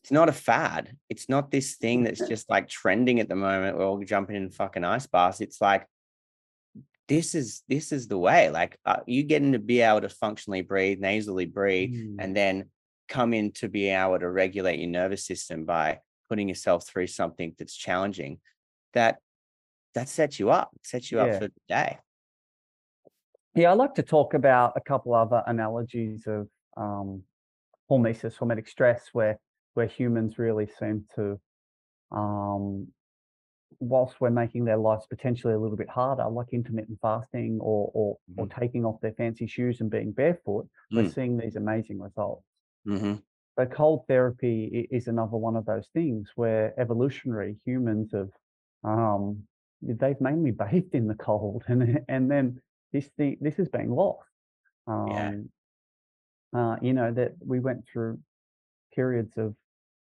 [0.00, 3.76] it's not a fad it's not this thing that's just like trending at the moment
[3.76, 5.86] we're all jumping in fucking ice baths it's like
[7.08, 10.62] this is this is the way like uh, you getting to be able to functionally
[10.62, 12.16] breathe nasally breathe mm.
[12.18, 12.64] and then
[13.10, 15.98] come in to be able to regulate your nervous system by
[16.30, 18.38] putting yourself through something that's challenging,
[18.94, 19.18] that
[19.94, 21.24] that sets you up, sets you yeah.
[21.24, 21.98] up for the day.
[23.56, 27.24] Yeah, I like to talk about a couple other analogies of um,
[27.90, 29.38] hormesis, hormetic stress, where
[29.74, 31.38] where humans really seem to,
[32.12, 32.88] um,
[33.78, 38.16] whilst we're making their lives potentially a little bit harder, like intermittent fasting or or,
[38.30, 38.40] mm-hmm.
[38.40, 40.96] or taking off their fancy shoes and being barefoot, mm.
[40.96, 42.44] we're seeing these amazing results.
[42.86, 43.14] Mm-hmm.
[43.58, 48.30] So cold therapy is another one of those things where evolutionary humans have
[48.84, 49.42] um,
[49.82, 52.60] they've mainly bathed in the cold, and and then
[52.92, 54.28] this thing this is being lost.
[54.86, 55.32] Um, yeah.
[56.52, 58.18] Uh, you know that we went through
[58.94, 59.54] periods of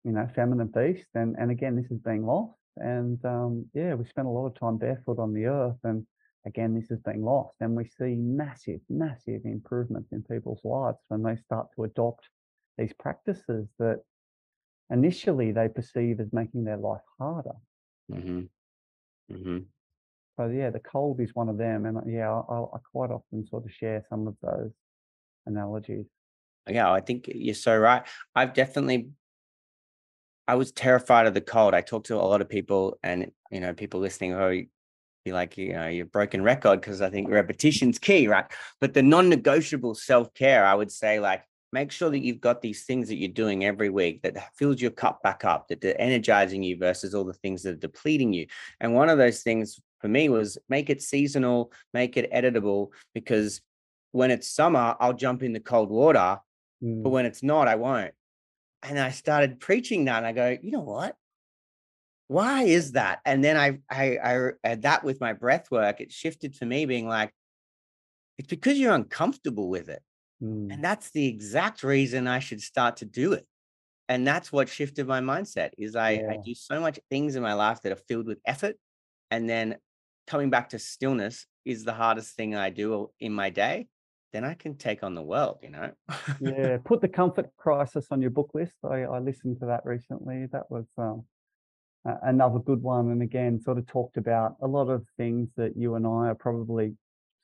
[0.05, 2.55] you know famine and feast, and and again this is being lost.
[2.77, 6.07] And um, yeah, we spent a lot of time barefoot on the earth, and
[6.47, 7.55] again this is being lost.
[7.61, 12.29] And we see massive, massive improvements in people's lives when they start to adopt
[12.77, 14.01] these practices that
[14.91, 17.57] initially they perceive as making their life harder.
[18.13, 18.43] Mm-hmm.
[19.35, 19.59] Mm-hmm.
[20.37, 23.45] So yeah, the cold is one of them, and uh, yeah, I, I quite often
[23.47, 24.71] sort of share some of those
[25.47, 26.07] analogies.
[26.69, 28.03] Yeah, I think you're so right.
[28.35, 29.09] I've definitely,
[30.47, 31.75] I was terrified of the cold.
[31.75, 34.65] I talked to a lot of people, and you know, people listening who
[35.25, 38.47] be like, you know, you're broken record because I think repetition's key, right?
[38.81, 43.09] But the non-negotiable self-care, I would say, like make sure that you've got these things
[43.09, 46.79] that you're doing every week that fills your cup back up, that are energizing you
[46.79, 48.47] versus all the things that are depleting you.
[48.81, 53.61] And one of those things for me was make it seasonal, make it editable, because
[54.13, 56.39] when it's summer, I'll jump in the cold water,
[56.83, 57.03] mm.
[57.03, 58.13] but when it's not, I won't.
[58.83, 61.17] And I started preaching that, and I go, you know what?
[62.29, 63.21] Why is that?
[63.25, 66.01] And then I, I, I had that with my breath work.
[66.01, 67.33] It shifted for me, being like,
[68.37, 70.03] it's because you're uncomfortable with it.
[70.43, 70.73] Mm.
[70.73, 73.47] And that's the exact reason I should start to do it.
[74.09, 76.31] And that's what shifted my mindset is I, yeah.
[76.31, 78.77] I do so much things in my life that are filled with effort.
[79.31, 79.77] And then
[80.27, 83.89] coming back to stillness is the hardest thing I do in my day.
[84.33, 85.91] Then I can take on the world, you know?
[86.41, 86.77] yeah.
[86.85, 88.75] Put the comfort crisis on your book list.
[88.85, 90.47] I, I listened to that recently.
[90.53, 91.25] That was um,
[92.05, 93.11] another good one.
[93.11, 96.35] And again, sort of talked about a lot of things that you and I are
[96.35, 96.95] probably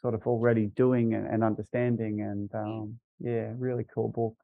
[0.03, 2.21] sort of already doing and, and understanding.
[2.21, 2.63] And mm.
[2.63, 4.37] um, yeah, really cool book.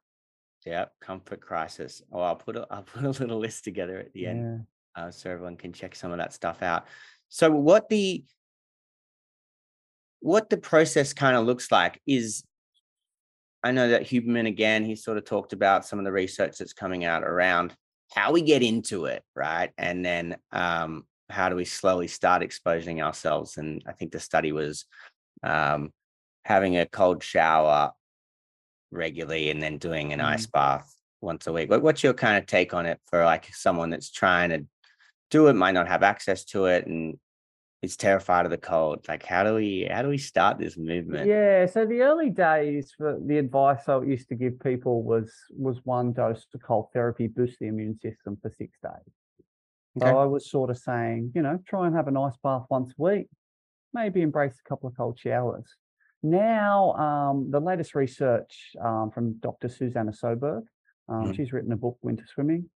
[0.65, 2.01] Yeah, Comfort Crisis.
[2.11, 4.65] Oh, I'll put a, I'll put a little list together at the end
[4.97, 5.03] yeah.
[5.03, 6.85] uh, so everyone can check some of that stuff out.
[7.29, 8.23] So what the
[10.21, 12.43] what the process kind of looks like is
[13.63, 16.73] I know that Huberman again, he sort of talked about some of the research that's
[16.73, 17.75] coming out around
[18.11, 19.71] how we get into it, right?
[19.77, 23.57] And then um, how do we slowly start exposing ourselves?
[23.57, 24.85] And I think the study was
[25.43, 25.91] um,
[26.43, 27.91] having a cold shower
[28.91, 30.25] regularly and then doing an mm.
[30.25, 31.69] ice bath once a week.
[31.69, 34.65] What's your kind of take on it for like someone that's trying to
[35.29, 37.17] do it, might not have access to it, and
[37.81, 39.05] is terrified of the cold?
[39.07, 41.27] Like, how do we how do we start this movement?
[41.27, 45.79] Yeah, so the early days, for the advice I used to give people was was
[45.83, 49.13] one dose of cold therapy boost the immune system for six days.
[49.97, 50.09] Okay.
[50.09, 52.91] So I was sort of saying, you know, try and have an ice bath once
[52.97, 53.27] a week
[53.93, 55.65] maybe embrace a couple of cold showers.
[56.23, 59.69] Now, um, the latest research um, from Dr.
[59.69, 60.63] Susanna Soberg,
[61.09, 61.35] um, mm.
[61.35, 62.69] she's written a book, Winter Swimming,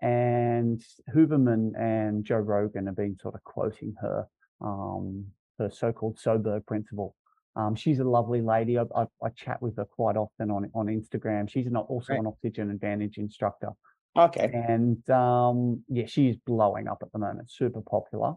[0.00, 0.82] and
[1.14, 4.26] Huberman and Joe Rogan have been sort of quoting her,
[4.60, 5.26] um,
[5.58, 7.14] her so-called Soberg principle.
[7.56, 8.78] Um, she's a lovely lady.
[8.78, 11.48] I, I, I, chat with her quite often on on Instagram.
[11.48, 12.20] She's not also right.
[12.20, 13.70] an Oxygen Advantage instructor.
[14.16, 14.50] Okay.
[14.52, 18.34] And um, yeah, she's blowing up at the moment, super popular.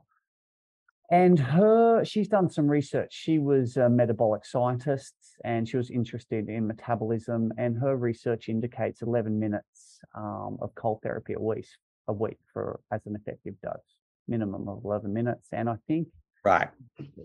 [1.12, 3.10] And her, she's done some research.
[3.12, 7.52] She was a metabolic scientist and she was interested in metabolism.
[7.58, 11.66] And her research indicates 11 minutes um, of cold therapy a week,
[12.08, 13.74] a week for as an effective dose,
[14.30, 15.48] minimum of 11 minutes.
[15.52, 16.08] And I think
[16.46, 16.70] Right.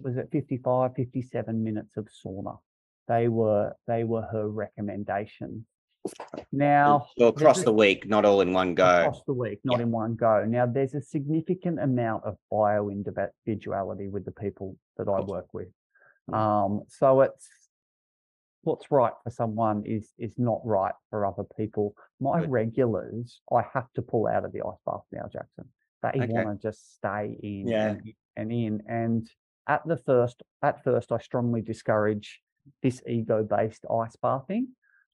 [0.02, 2.58] Was it 55, 57 minutes of sauna?
[3.06, 5.66] They were they were her recommendations.
[6.52, 8.84] Now So across the week, not all in one go.
[8.84, 10.44] across the week, not in one go.
[10.44, 15.68] Now there's a significant amount of bio individuality with the people that I work with.
[16.32, 17.48] Um, so it's
[18.62, 21.94] what's right for someone is is not right for other people.
[22.20, 22.50] My Good.
[22.50, 25.68] regulars, I have to pull out of the ice bath now, Jackson.
[26.12, 26.32] They Okay.
[26.32, 27.88] want to just stay in Yeah.
[27.90, 28.82] and, in and in.
[28.88, 29.30] And
[29.66, 32.42] at the first, at first, I strongly discourage
[32.82, 34.68] this ego-based ice bathing.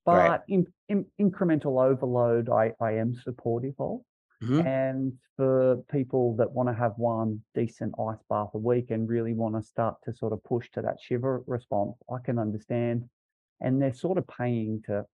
[0.07, 0.31] Right.
[0.31, 4.01] But in, in incremental overload, I, I am supportive of.
[4.43, 4.67] Mhm.
[4.67, 9.35] And for people that want to have one decent ice bath a week and really
[9.35, 13.09] want to start to sort of push to that shiver response, I can understand.
[13.61, 15.05] And they're sort of paying to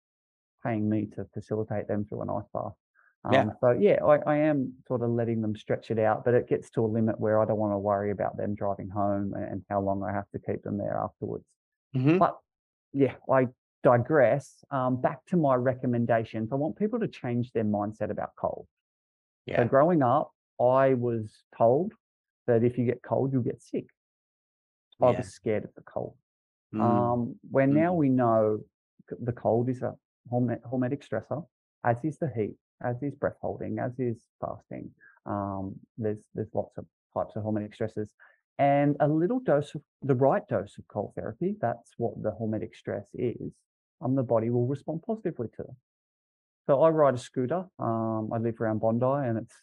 [0.62, 2.72] paying me to facilitate them through an ice bath.
[3.30, 3.40] Yeah.
[3.42, 6.48] Um, so yeah, I, I am sort of letting them stretch it out, but it
[6.48, 9.62] gets to a limit where I don't want to worry about them driving home and
[9.68, 11.44] how long I have to keep them there afterwards.
[11.94, 12.18] Mhm.
[12.18, 12.38] But
[12.92, 13.48] yeah, I
[13.82, 14.64] digress.
[14.70, 16.52] Um, back to my recommendations.
[16.52, 18.66] I want people to change their mindset about cold.
[19.48, 19.64] So Yeah.
[19.64, 21.92] growing up, I was told
[22.46, 23.88] that if you get cold, you'll get sick.
[25.00, 25.18] I Yeah.
[25.18, 26.16] was scared of the cold.
[26.74, 26.80] Mm.
[26.80, 27.96] Um, where now Mm.
[27.98, 28.60] we know
[29.08, 29.96] the cold is a
[30.30, 31.46] horme- hormetic stressor,
[31.84, 34.90] as is the heat, as is breath holding, as is fasting.
[35.24, 38.10] Um, there's there's lots of types of hormetic stressors,
[38.58, 41.56] and a little dose of the right dose of cold therapy.
[41.60, 43.52] That's what the hormetic stress is.
[44.02, 45.64] Um, the body will respond positively to.
[46.66, 47.64] So I ride a scooter.
[47.78, 49.54] Um, I live around Bondi, and it's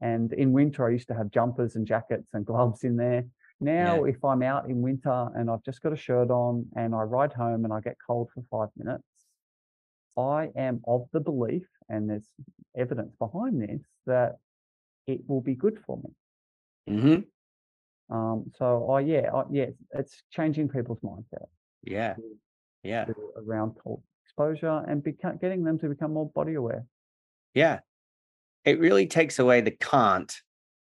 [0.00, 3.24] and in winter I used to have jumpers and jackets and gloves in there.
[3.62, 7.02] Now, if I'm out in winter and I've just got a shirt on and I
[7.02, 9.04] ride home and I get cold for five minutes,
[10.16, 12.28] I am of the belief, and there's
[12.76, 14.38] evidence behind this, that
[15.06, 16.10] it will be good for me.
[16.88, 17.26] Mhm.
[18.08, 21.46] Um, so I yeah, I, yeah, it's- changing people's mindset
[21.82, 22.16] Yeah.
[22.82, 23.04] Yeah.
[23.04, 23.76] to- around
[24.24, 26.86] exposure and beca- getting them to become more body aware.
[27.54, 27.80] Yeah.
[28.64, 30.32] It really takes away the can't,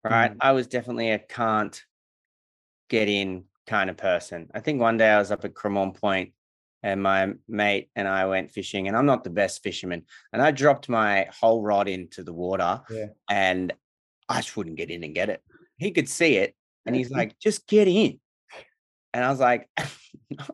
[0.05, 0.33] right?
[0.33, 0.37] Mm.
[0.41, 1.85] I was definitely a can't
[2.89, 4.51] get in kind of person.
[4.55, 6.33] I think one day I was up at Cremorne Point
[6.87, 10.05] and my mate and I went fishing, and I'm not the best fisherman.
[10.33, 13.07] And I dropped my whole rod into the water Yeah.
[13.29, 13.73] and
[14.29, 15.43] I just wouldn't get in and get it.
[15.79, 16.55] He could see it
[16.87, 17.17] and he's Mhm.
[17.17, 18.21] like, just get in.
[19.13, 19.69] And I was like,
[20.31, 20.45] no,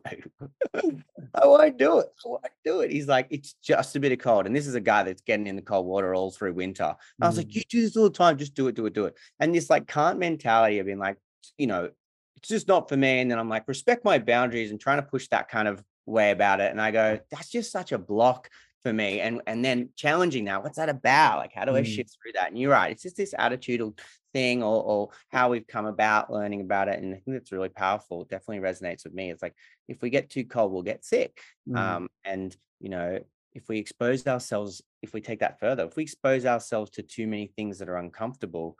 [1.35, 2.07] I won't do it.
[2.25, 2.89] I won't do it.
[2.91, 4.47] He's like, it's just a bit of cold.
[4.47, 6.95] And this is a guy that's getting in the cold water all through winter.
[7.21, 7.55] I was like, Mm.
[7.55, 8.37] you do this all the time.
[8.39, 9.15] Just do it, do it, do it.
[9.39, 11.17] And this like can't mentality of being like,
[11.59, 11.91] you know,
[12.37, 13.19] it's just not for me.
[13.19, 16.31] And then I'm like, respect my boundaries and trying to push that kind of way
[16.31, 16.71] about it.
[16.71, 18.49] And I go, that's just such a block
[18.81, 19.21] for me.
[19.21, 21.37] And and then challenging that, what's that about?
[21.39, 21.85] Like, how do I Mm.
[21.85, 22.49] shift through that?
[22.49, 22.91] And you're right.
[22.91, 23.97] It's just this attitudinal
[24.33, 27.01] thing or, or how we've come about learning about it.
[27.01, 28.23] And I think it's really powerful.
[28.23, 29.31] It definitely resonates with me.
[29.31, 29.55] It's like
[29.87, 31.39] if we get too cold, we'll get sick.
[31.69, 31.77] Mm.
[31.77, 33.19] Um, and you know,
[33.53, 37.27] if we expose ourselves, if we take that further, if we expose ourselves to too
[37.27, 38.77] many things that are uncomfortable,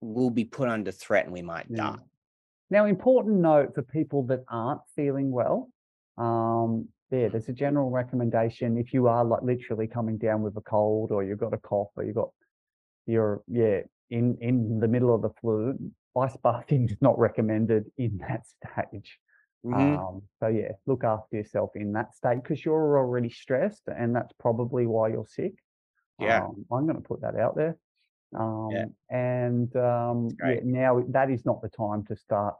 [0.00, 1.76] we'll be put under threat and we might Yeah.
[1.76, 2.02] die.
[2.70, 5.70] Now, important note for people that aren't feeling well.
[6.18, 10.60] Um, yeah, there's a general recommendation if you are like literally coming down with a
[10.60, 12.30] cold or you've got a cough or you've got
[13.06, 15.78] you're yeah in in the middle of the flu,
[16.16, 19.18] ice bathing is not recommended in that stage.
[19.64, 19.98] Mhm.
[19.98, 24.32] Um, so yeah, look after yourself in that state because you're already stressed and that's
[24.38, 25.54] probably why you're sick.
[26.18, 26.42] Yeah.
[26.44, 27.76] Um, I'm going to put that out there.
[28.38, 28.84] Um, Yeah.
[29.10, 32.54] and um, yeah, now that is not the time to start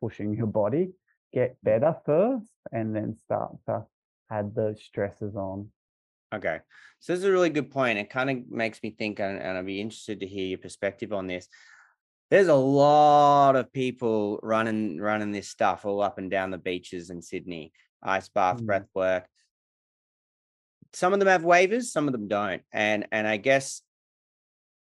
[0.00, 0.92] pushing your body.
[1.32, 3.84] Get better first, and then start to
[4.30, 5.68] add those stresses on.
[6.34, 6.60] Okay.
[7.00, 7.98] So this is a really good point.
[7.98, 11.12] It kind of makes me think, and, and I'd be interested to hear your perspective
[11.12, 11.48] on this.
[12.30, 17.10] There's a lot of people running running this stuff all up and down the beaches
[17.10, 18.66] in Sydney, ice bath, Mm.
[18.66, 19.28] breath work.
[20.92, 22.62] Some of them have waivers, some of them don't.
[22.72, 23.82] And and I guess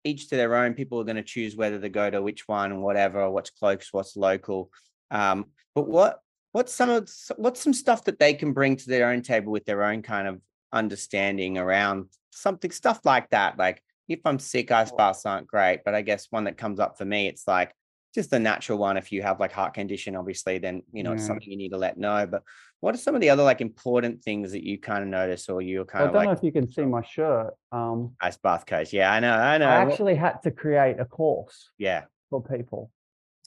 [0.04, 0.73] each to their own.
[0.73, 4.15] People are going to choose whether to go to which one whatever, what's close, what's
[4.15, 4.71] local.
[5.12, 5.45] Um,
[5.76, 6.19] but what
[6.51, 9.65] what's some of what's some stuff that they can bring to their own table with
[9.65, 10.41] their own kind of
[10.73, 15.95] understanding around something stuff like that like if i'm sick ice baths aren't great but
[15.95, 17.73] i guess one that comes up for me it's like
[18.13, 21.25] just the natural one if you have like heart condition obviously then you know it's
[21.25, 22.41] something you need to let know but
[22.79, 25.62] what are some of the other like important things that you kind of notice or
[25.62, 27.54] you're I kind don't of know like if you can see my shirt.
[27.71, 31.06] Um, ice bath coach yeah i know i know I actually had to create a
[31.06, 32.91] course yeah for people.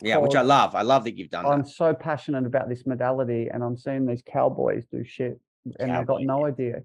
[0.03, 2.86] Yeah which i love i love that you've done I'm that so passionate about this
[2.86, 5.40] modality, and I'm seeing these cowboys do shit,
[5.78, 6.82] and I've got no idea.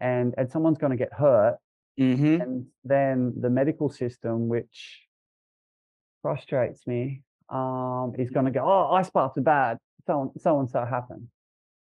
[0.00, 1.58] And and someone's going to get hurt,
[1.98, 2.40] mm-hmm.
[2.40, 5.02] and then the medical system, which
[6.22, 9.78] frustrates me, um, is going to go, oh, ice baths are bad.
[10.06, 11.28] So and so and so happened.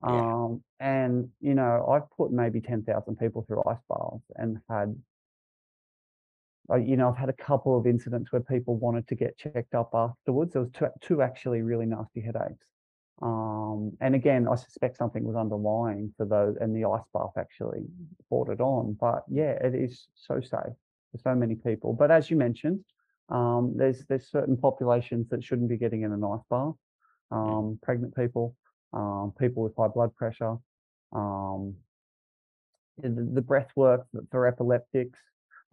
[0.05, 0.11] Yeah.
[0.11, 4.95] Um, and you know, I've put maybe ten thousand people through ice baths and had,
[6.72, 9.91] you know, I've had a couple of incidents where people wanted to get checked up
[9.93, 10.53] afterwards.
[10.53, 12.66] There was two, two actually really nasty headaches.
[13.22, 17.86] Um, and again, I suspect something was underlying for those, and the ice bath actually
[18.30, 18.97] brought it on.
[18.99, 20.74] But yeah, it is so safe
[21.11, 21.93] for so many people.
[21.93, 22.84] But as you mentioned,
[23.30, 26.74] um, there's there's certain populations that shouldn't be getting in an ice bath.
[27.32, 28.55] Um, pregnant people,
[28.93, 30.57] um, people with high blood pressure,
[31.14, 31.76] um,
[32.97, 35.20] the, the breath work for epileptics,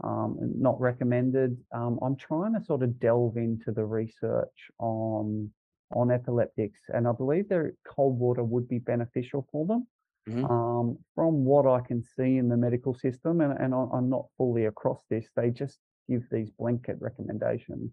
[0.03, 1.59] um, not recommended.
[1.73, 5.53] Um, I'm trying to sort of delve into the research on
[5.93, 9.89] on epileptics, and I believe their cold water would be beneficial for them.
[10.29, 10.49] Mhm.
[10.49, 14.67] Um, from what I can see in the medical system, and, and I'm not fully
[14.67, 17.93] across this, they just give these blanket recommendations.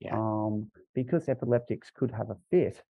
[0.00, 0.16] Yeah.
[0.16, 2.82] Um, because epileptics could have a fit,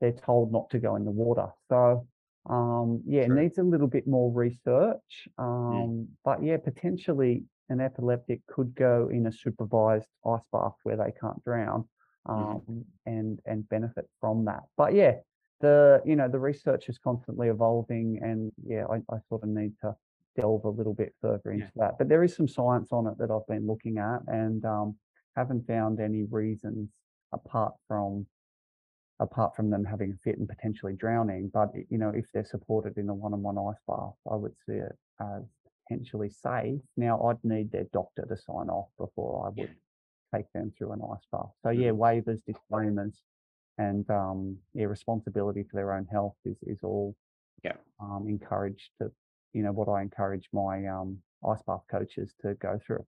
[0.00, 1.48] they're told not to go in the water.
[1.68, 2.06] So,
[2.48, 3.42] um, yeah, it True.
[3.42, 5.28] needs a little bit more research.
[5.36, 11.12] Um, but yeah, potentially an epileptic could go in a supervised ice bath where they
[11.20, 11.88] can't drown
[12.26, 14.62] um, and and benefit from that.
[14.76, 15.14] But yeah,
[15.60, 19.72] the you know the research is constantly evolving, and yeah, I, I sort of need
[19.82, 19.94] to
[20.36, 21.98] delve a little bit further into that.
[21.98, 24.96] But there is some science on it that I've been looking at, and um,
[25.36, 26.90] haven't found any reasons
[27.32, 28.26] apart from
[29.20, 31.50] apart from them having a fit and potentially drowning.
[31.52, 34.96] But you know, if they're supported in a one-on-one ice bath, I would see it
[35.20, 35.42] as
[35.88, 36.80] potentially safe.
[36.96, 39.74] Now, I'd need their doctor to sign off before I would
[40.34, 41.50] take them through an ice bath.
[41.62, 43.20] So yeah, waivers, disclaimers,
[43.78, 47.14] and um, yeah, responsibility for their own health is is all
[47.64, 47.76] Yeah.
[48.00, 49.10] um, encouraged to,
[49.52, 51.18] you know, what I encourage my um,
[51.48, 53.04] ice bath coaches to go through.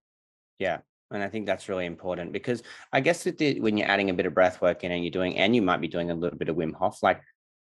[0.58, 0.78] Yeah.
[1.12, 2.62] And I think that's really important because
[2.92, 5.36] I guess the, when you're adding a bit of breath work in and you're doing,
[5.36, 7.20] and you might be doing a little bit of Wim Hof, like,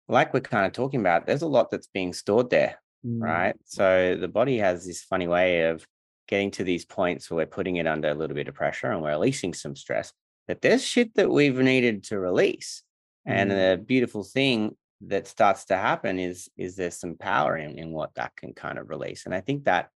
[0.07, 3.55] like we're kind of talking about, there's a lot that's being stored there, Mm, right?
[3.65, 5.85] So the body has this funny way of
[6.27, 9.01] getting to these points where we're putting it under a little bit of pressure and
[9.01, 10.13] we're releasing some stress.
[10.47, 12.83] That there's shit that we've needed to release.
[13.25, 13.55] And Mm.
[13.77, 18.13] the beautiful thing that starts to happen is is there's some power in, in what
[18.15, 19.25] that can kind of release.
[19.25, 19.89] And I think that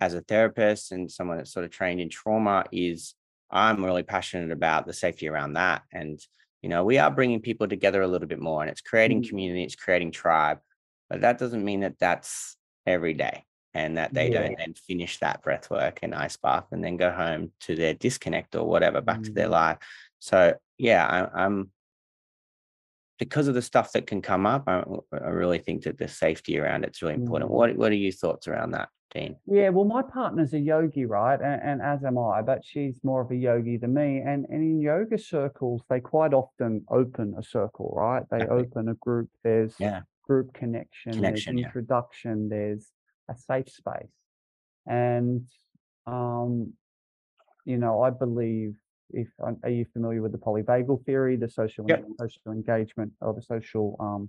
[0.00, 3.14] as a therapist and someone that's sort of trained in trauma is
[3.50, 5.82] I'm really passionate about the safety around that.
[5.92, 6.18] And,
[6.62, 9.28] you know, we are bringing people together a little bit more and it's creating Mm.
[9.28, 10.60] community, it's creating tribe,
[11.10, 12.56] but that doesn't mean that that's
[12.86, 13.44] every day
[13.74, 14.42] and that they Yeah.
[14.42, 17.94] don't then finish that breath work and ice bath and then go home to their
[17.94, 19.52] disconnect or whatever, back to their Mm.
[19.52, 19.78] life.
[20.20, 21.72] So, yeah, I, I'm
[23.18, 24.64] because of the stuff that can come up.
[24.66, 24.82] I,
[25.12, 27.50] I really think that the safety around it's really important.
[27.50, 27.54] Mm.
[27.54, 29.36] What What are your thoughts around that, Dean?
[29.46, 31.38] Yeah, well, my partner's a yogi, right?
[31.38, 34.18] And, and as am I, but she's more of a yogi than me.
[34.18, 38.24] And and in yoga circles, they quite often open a circle, right?
[38.30, 38.58] They Exactly.
[38.58, 39.28] open a group.
[39.44, 40.02] There's Yeah.
[40.30, 41.12] Group connection.
[41.12, 41.66] Connection, there's yeah.
[41.66, 42.48] introduction.
[42.48, 42.86] There's
[43.28, 44.16] a safe space,
[44.86, 45.44] and
[46.06, 46.72] um,
[47.64, 48.74] you know, I believe.
[49.12, 52.04] If are you familiar with the polyvagal theory, the social Yep.
[52.20, 54.28] social engagement or the social um,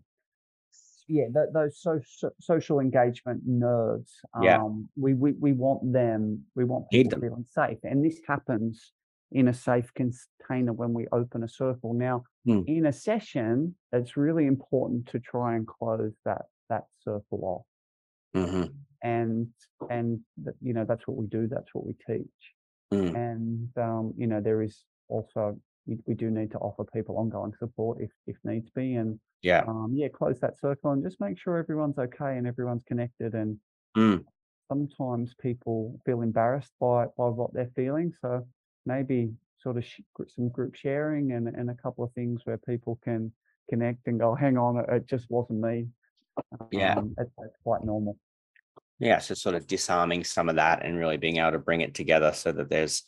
[1.08, 4.12] yeah, th- those so, so, social engagement nerves.
[4.42, 4.58] Yeah.
[4.58, 6.46] Um, we, we we want them.
[6.56, 7.22] We want people them.
[7.22, 8.92] feeling safe, and this happens
[9.32, 11.94] in a safe container when we open a circle.
[11.94, 12.64] Now, Hmm.
[12.66, 17.66] in a session, it's really important to try and close that that circle off,
[18.34, 19.54] hmm and
[19.90, 20.20] and
[20.62, 21.48] you know that's what we do.
[21.48, 22.54] That's what we teach,
[22.92, 23.16] Mm.
[23.16, 27.54] and um, you know there is also we, we do need to offer people ongoing
[27.60, 29.68] support if if needs be, and Yeah.
[29.68, 33.36] um, yeah, close that circle and just make sure everyone's okay and everyone's connected.
[33.36, 33.60] And
[33.98, 34.26] Mm.
[34.72, 38.48] sometimes people feel embarrassed by by what they're feeling, so
[38.86, 40.02] maybe sort of sh-
[40.36, 43.32] some group sharing and and a couple of things where people can
[43.70, 45.88] connect and go, hang on, it, it just wasn't me.
[46.72, 46.98] Yeah.
[46.98, 48.18] Um, it, it's quite normal.
[49.00, 49.20] Yeah.
[49.20, 52.32] So sort of disarming some of that and really being able to bring it together
[52.34, 53.04] so that there's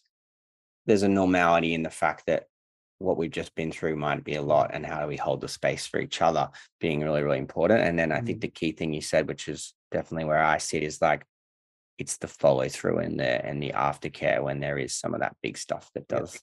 [0.86, 2.46] there's a normality in the fact that
[3.00, 5.48] what we've just been through might be a lot and how do we hold the
[5.48, 6.50] space for each other
[6.80, 7.82] being really, really important.
[7.82, 8.42] And then I think Mm.
[8.42, 11.26] the key thing you said, which is definitely where I sit, is like
[11.98, 15.36] it's the follow through and the and the aftercare when there is some of that
[15.42, 16.40] big stuff that does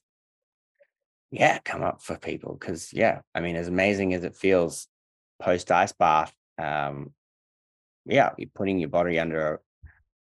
[1.31, 4.87] yeah come up for people because yeah i mean as amazing as it feels
[5.39, 7.11] post ice bath um
[8.05, 9.59] yeah you're putting your body under a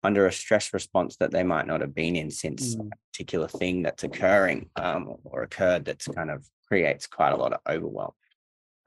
[0.04, 2.92] under a stress response that they might not have been in since Mm.
[2.92, 7.54] a particular thing that's occurring um or occurred that's kind of creates quite a lot
[7.54, 8.12] of overwhelm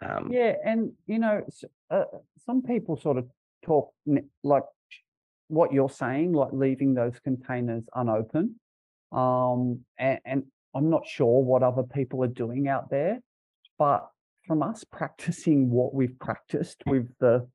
[0.02, 1.44] um Yeah, and you know,
[1.90, 2.04] uh,
[2.46, 3.28] some people sort of
[3.62, 3.92] talk
[4.44, 4.64] like
[5.48, 8.54] what you're saying, like leaving those containers unopened.
[9.12, 10.42] Um, and, and
[10.74, 13.20] I'm not sure what other people are doing out there,
[13.78, 14.08] but
[14.46, 17.48] from us practicing what we've practiced with the,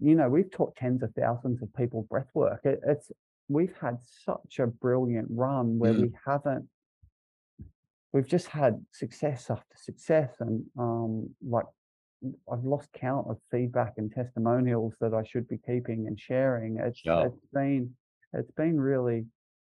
[0.00, 2.60] you know, we've taught tens of thousands of people breath work.
[2.64, 3.10] It, it's
[3.48, 6.02] we've had such a brilliant run where Mm.
[6.02, 6.68] we haven't.
[8.12, 11.66] We've just had success after success, and um, like
[12.50, 16.78] I've lost count of feedback and testimonials that I should be keeping and sharing.
[16.78, 17.30] It's Sure.
[17.30, 17.96] it's been
[18.32, 19.26] it's been really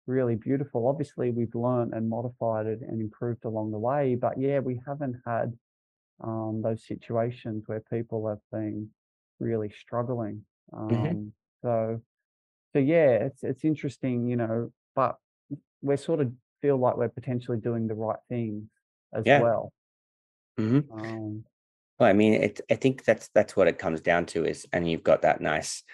[0.06, 0.88] really beautiful.
[0.88, 5.20] Obviously, we've learned and modified it and improved along the way, but yeah, we haven't
[5.26, 5.56] had
[6.20, 8.90] um, those situations where people have been
[9.40, 10.44] really struggling.
[10.88, 11.16] Mhm.
[11.16, 12.02] Um, so
[12.72, 15.18] so yeah, it's it's interesting, you know, but
[15.82, 16.32] we're sort of
[16.62, 18.70] feel like we're potentially doing the right things
[19.14, 19.34] as Yeah.
[19.34, 19.72] well.
[20.58, 21.44] hmm Um,
[22.02, 24.90] Well, I mean, it, I think that's that's what it comes down to is, and
[24.90, 25.84] you've got that nice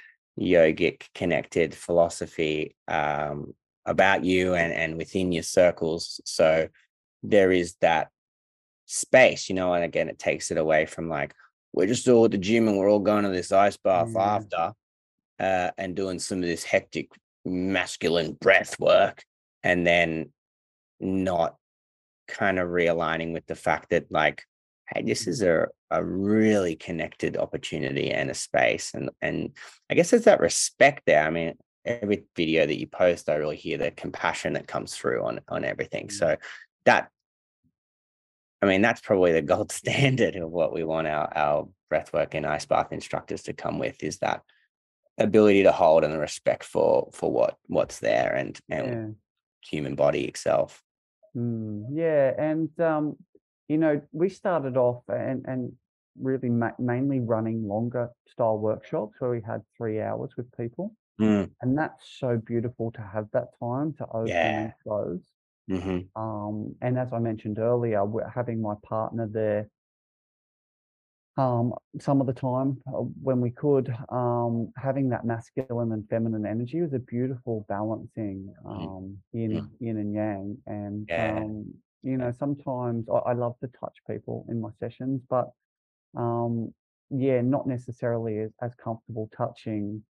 [0.41, 3.53] yogic connected philosophy um,
[3.85, 6.19] about you and and within your circles.
[6.25, 6.69] So
[7.23, 8.09] there is that
[8.87, 11.35] space, you know, and again, it takes it away from like
[11.75, 14.37] we're just all at the gym and we're all going to this ice bath Yeah.
[14.37, 14.73] after,
[15.39, 17.11] uh, and doing some of this hectic
[17.45, 19.23] masculine breath work,
[19.63, 20.33] and then
[21.01, 21.57] not
[22.29, 24.47] kind of realigning with the fact that like
[24.93, 29.51] hey this is a, a really connected opportunity and a space and and
[29.91, 33.57] i guess there's that respect there i mean every video that you post i really
[33.57, 36.13] hear the compassion that comes through on on everything Mm.
[36.13, 36.37] so
[36.85, 37.09] that
[38.63, 42.47] i mean that's probably the gold standard of what we want our our breathwork and
[42.47, 44.43] ice bath instructors to come with is that
[45.19, 49.07] ability to hold and the respect for for what what's there and and yeah.
[49.69, 50.83] human body itself
[51.37, 53.17] Mm, yeah, and um,
[53.69, 55.73] you know, we started off and and
[56.17, 61.55] really ma mainly running longer style workshops where we had three hours with people, Mm,
[61.63, 64.59] and that's so beautiful to have that time to open Yeah.
[64.59, 65.33] and close.
[65.69, 66.09] mhm.
[66.17, 69.71] Um, and as I mentioned earlier, we're having my partner there
[71.37, 76.45] um, some of the time uh, when we could, um, having that masculine and feminine
[76.45, 80.59] energy was a beautiful balancing um, yin, yin and yang.
[80.67, 81.45] And, Yeah.
[82.03, 85.51] You know, sometimes I, I love to touch people in my sessions, but
[86.17, 86.73] um,
[87.11, 90.03] yeah, not necessarily as, as comfortable touching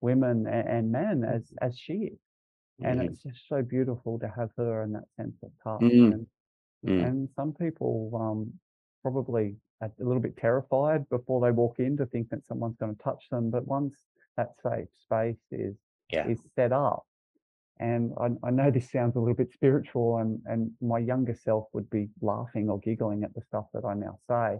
[0.00, 2.18] women and, and men as, as she is.
[2.82, 5.82] And it's just so beautiful to have her in that sense of touch.
[5.82, 6.12] Mm.
[6.12, 6.26] And,
[6.84, 7.02] Mm.
[7.02, 8.52] and some people um,
[9.00, 12.94] probably are a little bit terrified before they walk in to think that someone's going
[12.94, 13.50] to touch them.
[13.50, 13.94] But once
[14.36, 15.76] that safe space is
[16.12, 16.28] Yeah.
[16.28, 17.06] is set up,
[17.80, 21.66] and I, I know this sounds a little bit spiritual, and and my younger self
[21.72, 24.58] would be laughing or giggling at the stuff that I now say.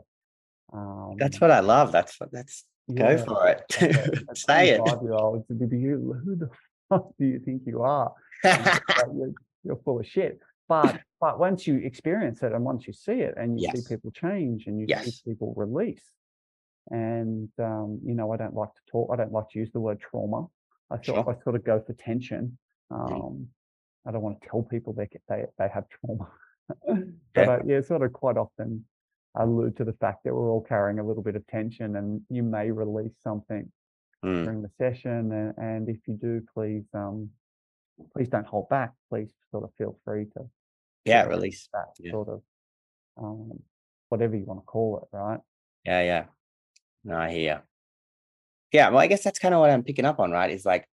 [0.72, 1.92] Um, That's what I love.
[1.92, 3.62] That's what that's go for it.
[4.28, 4.76] a Say it.
[4.78, 6.20] 25 year old to be you.
[6.24, 6.50] Who the
[6.88, 8.12] fuck do you think you are?
[8.42, 10.40] And it's like, you're, you're full of shit.
[10.68, 13.76] But but once you experience it and once you see it and you Yes.
[13.76, 15.04] see people change and you Yes.
[15.04, 16.02] see people release,
[16.90, 19.10] and um, you know, I don't like to talk.
[19.12, 20.46] I don't like to use the word trauma.
[20.90, 21.36] I sort Sure.
[21.38, 22.58] I sort of go for tension.
[22.94, 23.48] Um,
[24.06, 26.30] I don't want to tell people they they they have trauma,
[27.34, 27.48] but Yeah.
[27.48, 28.84] I, yeah, sort of quite often
[29.36, 32.42] allude to the fact that we're all carrying a little bit of tension, and you
[32.42, 33.70] may release something
[34.24, 35.32] Mm, during the session.
[35.32, 37.30] And, and if you do, please um,
[38.14, 38.92] please don't hold back.
[39.10, 40.48] Please sort of feel free to
[41.04, 41.68] yeah, release.
[41.72, 42.12] that Yeah.
[42.12, 42.42] sort of
[43.16, 43.62] um,
[44.08, 45.40] whatever you want to call it, right?
[45.84, 46.26] Yeah, yeah.
[47.04, 47.62] No, I hear.
[48.72, 50.50] Yeah, well, I guess that's kind of what I'm picking up on, right?
[50.50, 50.88] Is like,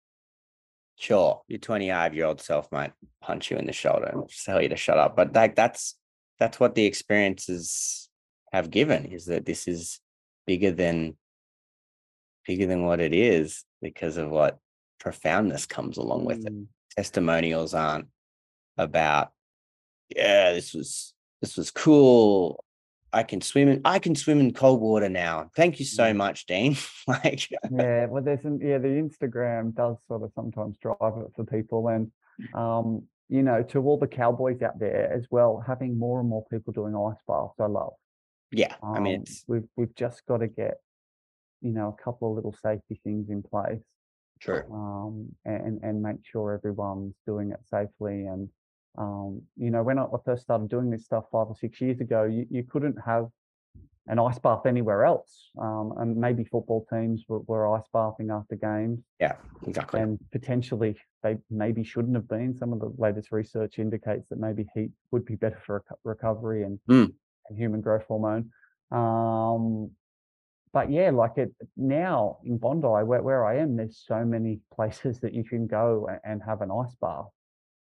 [0.97, 4.69] sure, your 25 year old self might punch you in the shoulder and tell you
[4.69, 5.95] to shut up, but like that's
[6.39, 8.09] that's what the experiences
[8.51, 9.99] have given is that this is
[10.45, 11.15] bigger than
[12.45, 14.59] bigger than what it is because of what
[14.99, 16.53] profoundness comes along with it.
[16.53, 16.65] Mm,
[16.95, 18.07] testimonials aren't
[18.77, 19.31] about
[20.15, 22.63] yeah this was this was cool
[23.13, 26.17] i can swim in i can swim in cold water now thank you so Mm.
[26.17, 26.75] much dean
[27.07, 31.45] like Yeah, well, there's an, yeah, the Instagram does sort of sometimes drive it for
[31.45, 32.11] people, and
[32.53, 36.45] um, you know, to all the cowboys out there as well, having more and more
[36.51, 37.93] people doing ice baths, I love.
[38.51, 40.75] yeah i mean Um, we've we've just got to get,
[41.61, 43.83] you know, a couple of little safety things in place.
[44.39, 48.25] true um, and and make sure everyone's doing it safely.
[48.25, 48.49] And
[48.97, 52.23] um, you know, when I first started doing this stuff five or six years ago,
[52.23, 53.27] you, you couldn't have
[54.07, 58.55] an ice bath anywhere else, um, and maybe football teams were, were ice bathing after
[58.55, 59.35] games, yeah
[59.67, 62.55] exactly and potentially they maybe shouldn't have been.
[62.57, 66.63] Some of the latest research indicates that maybe heat would be better for reco- recovery
[66.63, 67.13] and, Mm.
[67.47, 68.49] and human growth hormone.
[68.91, 69.91] Um,
[70.73, 75.19] but yeah, like it now in Bondi, where, where I am, there's so many places
[75.21, 77.27] that you can go and have an ice bath.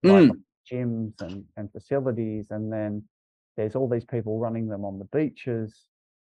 [0.03, 0.41] Like Mm.
[0.71, 2.47] Gyms and, and facilities.
[2.49, 3.03] And then
[3.55, 5.75] there's all these people running them on the beaches.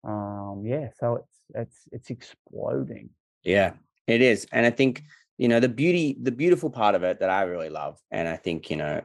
[0.04, 3.10] Um, yeah, so it's it's it's exploding.
[3.44, 3.74] Yeah,
[4.08, 4.48] it is.
[4.52, 5.04] And I think,
[5.38, 8.38] you know, the beauty, the beautiful part of it that I really love, and I
[8.38, 9.02] think, you know,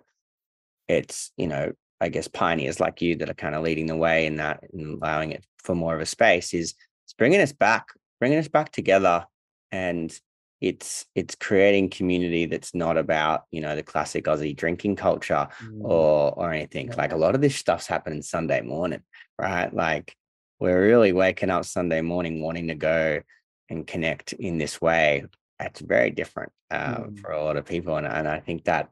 [0.89, 4.27] it's, you know, I guess pioneers like you that are kind of leading the way
[4.27, 7.89] in that and allowing it for more of a space is it's bringing us back,
[8.21, 9.27] bringing us back together.
[9.73, 10.17] And
[10.65, 15.81] it's it's creating community that's not about you know the classic Aussie drinking culture mm.
[15.83, 16.89] or or anything.
[16.89, 16.95] Yeah.
[16.97, 19.03] Like a lot of this stuff's happening Sunday morning,
[19.39, 19.73] right?
[19.73, 20.17] Like
[20.59, 23.21] we're really waking up Sunday morning wanting to go
[23.69, 25.25] and connect in this way.
[25.59, 27.19] That's very different uh, mm.
[27.19, 28.89] for a lot of people, and and I think that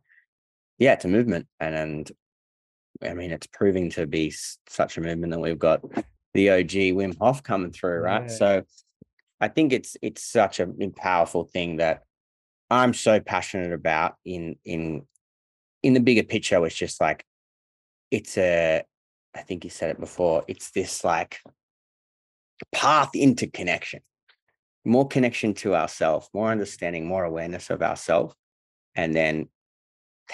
[0.79, 2.13] yeah, it's a movement, and and
[3.03, 4.35] I mean it's proving to be
[4.69, 5.81] such a movement that we've got
[6.35, 8.29] the OG Wim Hof coming through, right?
[8.29, 8.37] Yeah.
[8.37, 8.63] So
[9.43, 12.05] I think it's it's such a powerful thing that
[12.71, 15.03] I'm so passionate about in in
[15.83, 16.65] in the bigger picture.
[16.65, 17.27] It's just like
[18.13, 18.85] it's a
[19.35, 20.45] I think you said it before.
[20.47, 21.41] It's this like
[22.71, 24.01] path into connection,
[24.85, 28.37] more connection to ourselves, more understanding, more awareness of ourselves,
[28.95, 29.49] and then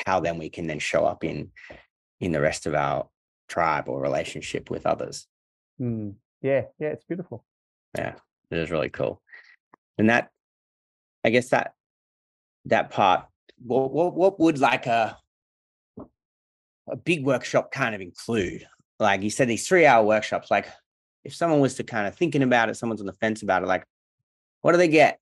[0.06, 1.50] how then we can then show up in
[2.20, 3.08] in the rest of our
[3.48, 5.26] tribe or relationship with others.
[5.80, 7.46] Mm, yeah, yeah, it's beautiful.
[7.96, 8.16] Yeah.
[8.50, 9.20] It is really cool.
[9.98, 10.30] And that,
[11.24, 11.72] I guess that
[12.66, 13.26] that part,
[13.58, 15.18] what what, what would like a
[16.90, 18.66] a big workshop kind of include?
[18.98, 20.50] Like you said, these three hour workshops.
[20.50, 20.66] Like
[21.24, 23.66] if someone was to kind of thinking about it, someone's on the fence about it.
[23.66, 23.84] Like,
[24.62, 25.18] what do they get?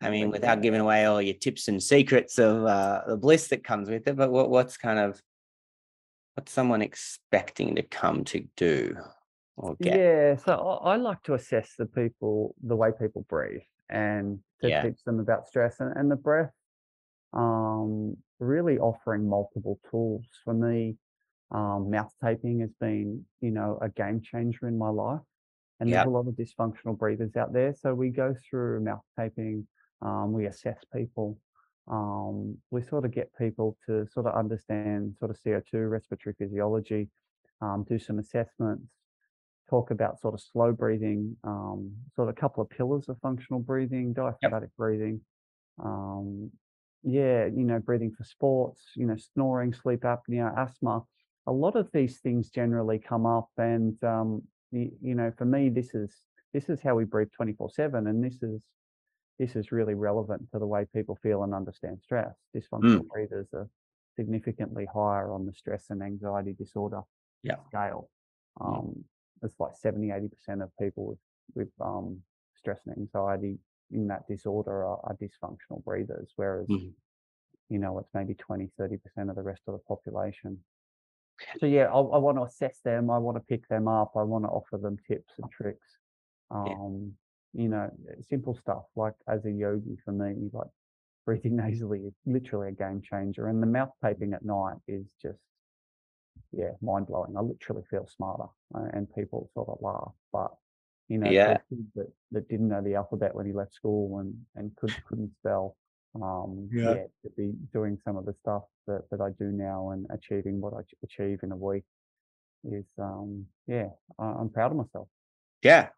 [0.00, 3.64] I mean, without giving away all your tips and secrets of uh, the bliss that
[3.64, 5.20] comes with it, but what what's kind of
[6.34, 8.96] what's someone expecting to come to do?
[9.62, 9.98] Okay.
[9.98, 14.68] Yeah, so I, I like to assess the people, the way people breathe, and to
[14.68, 14.82] yeah.
[14.82, 16.52] teach them about stress and, and the breath.
[17.32, 20.96] Um, really offering multiple tools for me.
[21.52, 25.20] Um, mouth taping has been, you know, a game changer in my life,
[25.78, 25.98] and yep.
[25.98, 27.74] there's a lot of dysfunctional breathers out there.
[27.74, 29.66] So we go through mouth taping.
[30.00, 31.38] Um, we assess people.
[31.88, 37.08] Um, we sort of get people to sort of understand sort of CO2 respiratory physiology,
[37.60, 38.86] um, do some assessments,
[39.70, 43.60] talk about sort of slow breathing, um, sort of a couple of pillars of functional
[43.60, 44.76] breathing, diaphragmatic yep.
[44.76, 45.20] breathing.
[45.82, 46.50] Um,
[47.02, 51.02] yeah, you know, breathing for sports, you know, snoring, sleep apnea, asthma.
[51.46, 55.70] A lot of these things generally come up, and um, you, you know, for me,
[55.70, 56.14] this is
[56.52, 58.62] this is how we breathe twenty four seven, and this is
[59.38, 62.34] this is really relevant to the way people feel and understand stress.
[62.54, 63.08] Dysfunctional mm.
[63.08, 63.68] breathers are
[64.16, 67.00] significantly higher on the stress and anxiety disorder
[67.68, 68.10] scale.
[68.60, 69.04] Um,
[69.42, 71.18] it's like 70, 80% of people with,
[71.54, 72.20] with um,
[72.56, 73.58] stress and anxiety
[73.92, 76.88] in that disorder are, are dysfunctional breathers, whereas, mm-hmm.
[77.68, 80.58] you know, it's maybe 20, 30% of the rest of the population.
[81.58, 83.10] So, yeah, I, I want to assess them.
[83.10, 84.12] I want to pick them up.
[84.16, 85.86] I want to offer them tips and tricks.
[86.50, 87.12] Um,
[87.52, 87.62] yeah.
[87.62, 87.90] You know,
[88.28, 90.68] simple stuff like as a yogi for me, like
[91.24, 93.48] breathing nasally is literally a game changer.
[93.48, 95.40] And the mouth taping at night is just
[96.52, 97.36] yeah, mind blowing.
[97.36, 100.12] I literally feel smarter, and people sort of laugh.
[100.32, 100.52] But
[101.08, 101.58] you know, yeah.
[101.96, 105.76] that, that didn't know the alphabet when he left school and and could couldn't spell.
[106.20, 106.94] Um, yeah.
[106.94, 110.60] yeah, to be doing some of the stuff that, that I do now and achieving
[110.60, 111.84] what I achieve in a week
[112.64, 115.08] is um yeah i'm proud of myself
[115.62, 115.88] yeah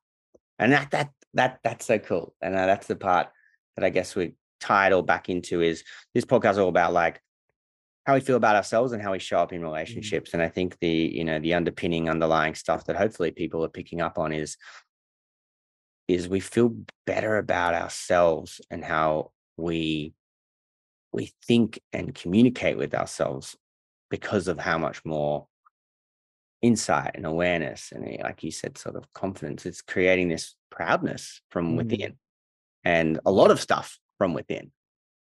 [0.58, 3.28] and that that that that's so cool and uh, that's the part
[3.76, 5.82] that i guess we tie it all back into is
[6.14, 7.20] this podcast is all about like
[8.04, 9.64] how we feel about ourselves and how we show up in mm.
[9.64, 10.30] relationships.
[10.30, 10.40] Mm-hmm.
[10.40, 14.00] And I think the, you know, the underpinning underlying stuff that hopefully people are picking
[14.00, 14.56] up on is
[16.08, 16.74] is we feel
[17.06, 20.12] better about ourselves and how we
[21.12, 23.56] we think and communicate with ourselves
[24.10, 25.46] because of how much more
[26.60, 31.40] insight and awareness and eh, like you said sort of confidence it's creating this proudness
[31.50, 31.76] from mm-hmm.
[31.76, 32.14] within
[32.84, 34.70] and a lot of stuff from within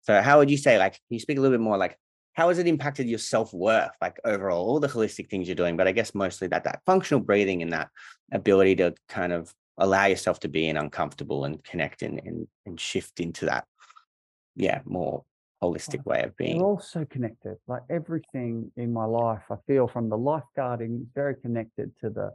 [0.02, 1.98] so how would you say like can you speak a little bit more like
[2.34, 5.88] how has it impacted your self-worth like overall all the holistic things you're doing but
[5.88, 7.88] i guess mostly that that functional breathing and that
[8.32, 12.78] ability to kind of allow yourself to be in uncomfortable and connect and, and, and
[12.78, 13.64] shift into that
[14.54, 15.24] yeah more
[15.62, 16.58] holistic way of being.
[16.58, 21.08] we're all so connected like everything in my life i feel from the lifeguarding is
[21.14, 22.30] very connected to the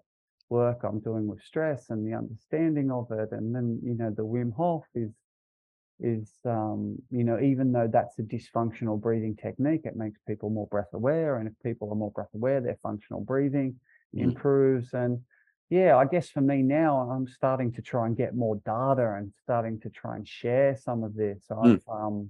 [0.49, 4.25] work i'm doing with stress and the understanding of it and then you know the
[4.25, 5.11] wim hof is
[5.99, 10.67] is um, you know even though that's a dysfunctional breathing technique it makes people more
[10.67, 13.75] breath aware and if people are more breath aware their functional breathing
[14.15, 14.23] mm.
[14.23, 15.19] improves and
[15.69, 19.31] yeah i guess for me now i'm starting to try and get more data and
[19.43, 21.73] starting to try and share some of this mm.
[21.73, 22.29] i've um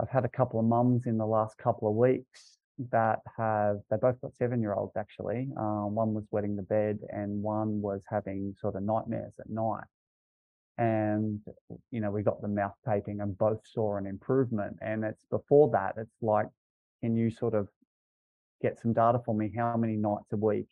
[0.00, 2.58] i've had a couple of mums in the last couple of weeks
[2.90, 5.48] that have they both got seven year olds actually.
[5.56, 9.84] Um, one was wetting the bed, and one was having sort of nightmares at night.
[10.78, 11.40] And
[11.90, 14.78] you know, we got the mouth taping, and both saw an improvement.
[14.82, 16.48] And it's before that, it's like,
[17.02, 17.68] can you sort of
[18.62, 19.52] get some data for me?
[19.54, 20.68] How many nights a week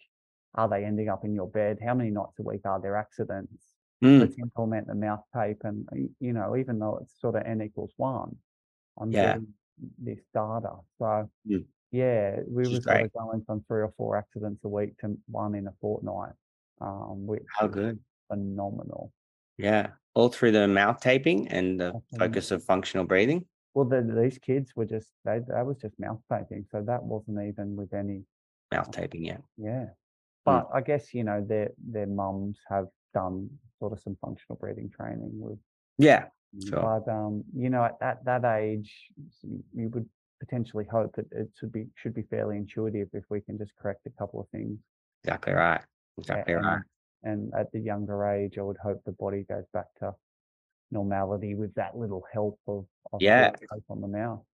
[0.54, 1.78] are they ending up in your bed?
[1.84, 3.74] How many nights a week are there accidents?
[4.02, 5.88] Mm, Let's implement the mouth tape, and
[6.20, 8.36] you know, even though it's sort of n equals one,
[8.98, 9.54] I'm yeah, getting
[9.98, 10.76] this data.
[10.98, 14.68] So mm, yeah, we which were sort of going from three or four accidents a
[14.68, 16.34] week to one in a fortnight,
[16.80, 17.98] um, which How is good.
[18.28, 19.12] phenomenal.
[19.58, 19.88] Yeah.
[20.14, 23.44] All through the mouth taping and the focus of functional breathing.
[23.74, 27.42] Well, the, these kids were just they that was just mouth taping, so that wasn't
[27.42, 28.22] even with any
[28.72, 29.36] Mouth taping, yeah.
[29.58, 29.84] yeah.
[29.84, 29.88] Mm,
[30.44, 34.90] But I guess you know their their mums have done sort of some functional breathing
[34.90, 35.58] training with,
[35.98, 36.24] Yeah,
[36.56, 36.80] mm, sure.
[37.04, 38.90] but um, you know at that that age
[39.74, 40.08] you would
[40.40, 44.06] potentially hope that it should be should be fairly intuitive if we can just correct
[44.06, 44.78] a couple of things.
[45.22, 45.82] Exactly right.
[46.18, 46.80] Exactly right.
[47.22, 50.14] And at the younger age, I would hope the body goes back to
[50.90, 53.52] normality with that little help of of Yeah.
[53.72, 54.44] tape on the mouth.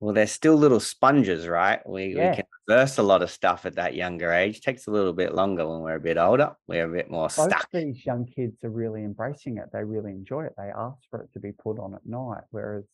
[0.00, 1.86] Well, they're still little sponges, right?
[1.88, 4.58] We we can reverse a lot of stuff at that younger age.
[4.58, 6.56] It Takes a little bit longer when we're a bit older.
[6.66, 7.68] We're a bit more Both stuck.
[7.72, 9.70] these young kids are really embracing it.
[9.72, 10.54] They really enjoy it.
[10.56, 12.44] They ask for it to be put on at night.
[12.50, 12.84] Whereas,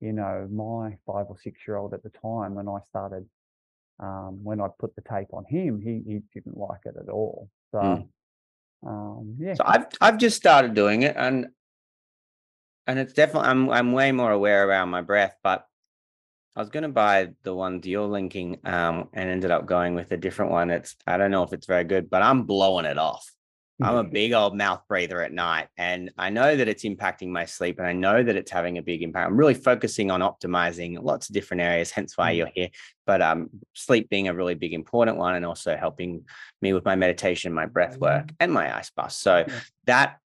[0.00, 3.28] you know, my five or six year old at the time when I started,
[4.00, 7.50] um, when I put the tape on him, he he didn't like it at all.
[7.72, 8.08] So Mm.
[8.86, 11.46] Um, yeah, So I've I've just started doing it and
[12.86, 15.66] and it's definitely I'm I'm way more aware around my breath, but
[16.54, 20.16] I was gonna buy the ones you're linking, um, and ended up going with a
[20.16, 20.70] different one.
[20.70, 23.30] It's I don't know if it's very good, but I'm blowing it off.
[23.84, 27.44] I'm a big old mouth breather at night, and I know that it's impacting my
[27.44, 29.28] sleep, and I know that it's having a big impact.
[29.28, 32.68] I'm really focusing on optimizing lots of different areas, hence why you're here.
[33.06, 36.24] But um, sleep being a really big important one, and also helping
[36.60, 39.12] me with my meditation, my breath work, and my ice bath.
[39.12, 39.60] So Yeah.
[39.86, 40.18] that,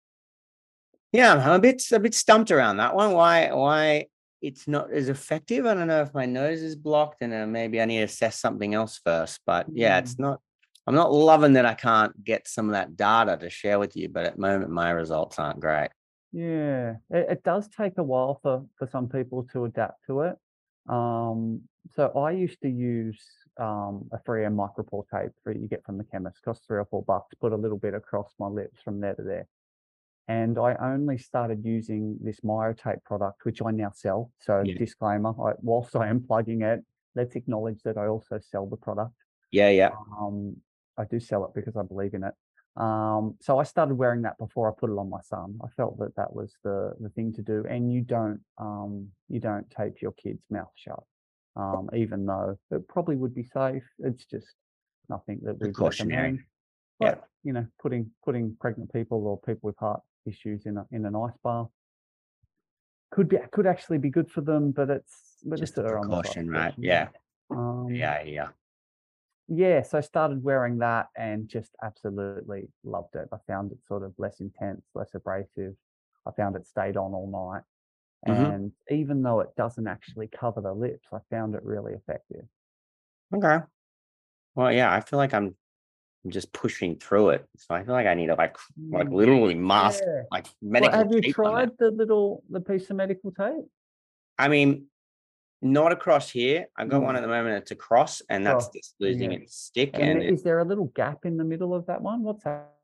[1.13, 3.13] yeah, I'm a bit a bit stumped around that one.
[3.13, 4.07] Why why
[4.43, 5.65] it's not as effective?
[5.67, 8.39] I don't know if my nose is blocked, and uh, maybe I need to assess
[8.39, 9.41] something else first.
[9.47, 10.41] But yeah, it's not.
[10.87, 14.09] I'm not loving that I can't get some of that data to share with you,
[14.09, 15.89] but at the moment my results aren't great.
[16.33, 20.37] Yeah, it, it does take a while for for some people to adapt to it.
[20.89, 21.63] Um,
[21.95, 23.21] so I used to use
[23.59, 27.03] um, a 3M micropore tape that you get from the chemist, costs three or four
[27.03, 27.35] bucks.
[27.41, 29.49] Put a little bit across my lips from there to there,
[30.29, 34.31] and I only started using this MyoTape product, which I now sell.
[34.39, 34.75] So Yeah.
[34.79, 36.85] disclaimer: I, whilst I am plugging it,
[37.17, 39.15] let's acknowledge that I also sell the product.
[39.51, 39.91] Yeah, yeah.
[40.21, 40.57] Um,
[40.99, 42.35] I do sell it because I believe in it.
[42.81, 45.59] Um, so I started wearing that before I put it on my son.
[45.65, 47.65] I felt that that was the the thing to do.
[47.69, 51.03] And you don't um, you don't tape your kid's mouth shut,
[51.57, 53.85] um, even though it probably would be safe.
[53.99, 54.49] It's just
[55.09, 56.17] nothing that we Precautionary.
[56.17, 56.45] recommend.
[57.01, 57.11] Yeah.
[57.11, 61.07] But you know, putting putting pregnant people or people with heart issues in a, in
[61.07, 61.69] an ice bath
[63.11, 65.99] could be could actually be good for them, but it's but Just it's a err
[65.99, 66.75] on the side of precaution, right?
[66.77, 67.09] Yeah.
[67.51, 68.49] Um, Yeah, yeah.
[69.49, 73.29] Yeah, so I started wearing that and just absolutely loved it.
[73.33, 75.77] I found it sort of less intense, less abrasive.
[76.27, 77.63] I found it stayed on all night.
[78.27, 78.57] Mhm.
[78.57, 82.47] And even though it doesn't actually cover the lips, I found it really effective.
[83.35, 83.59] Okay.
[84.55, 85.57] Well, yeah, I feel like I'm
[86.25, 87.49] I'm just pushing through it.
[87.59, 88.59] So I feel like I need to like
[88.93, 90.25] like Mm, literally mask Yeah.
[90.31, 90.47] like
[90.79, 93.67] Well, have you tried the little the piece of medical tape?
[94.39, 94.89] I mean,
[95.63, 96.67] not across here.
[96.77, 97.19] I've got one Mm.
[97.19, 97.57] at the moment.
[97.63, 99.39] It's a cross, and that's Cross, just losing yeah.
[99.39, 99.91] its stick.
[99.95, 102.23] And And it, is there a little gap in the middle of that one?
[102.23, 102.75] What's that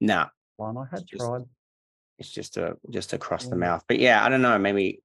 [0.00, 0.76] nah, one?
[0.78, 1.42] I had just- tried.
[2.18, 3.60] it's just a just across the Mm.
[3.60, 3.84] mouth.
[3.88, 4.58] But yeah, I don't know.
[4.58, 5.02] Maybe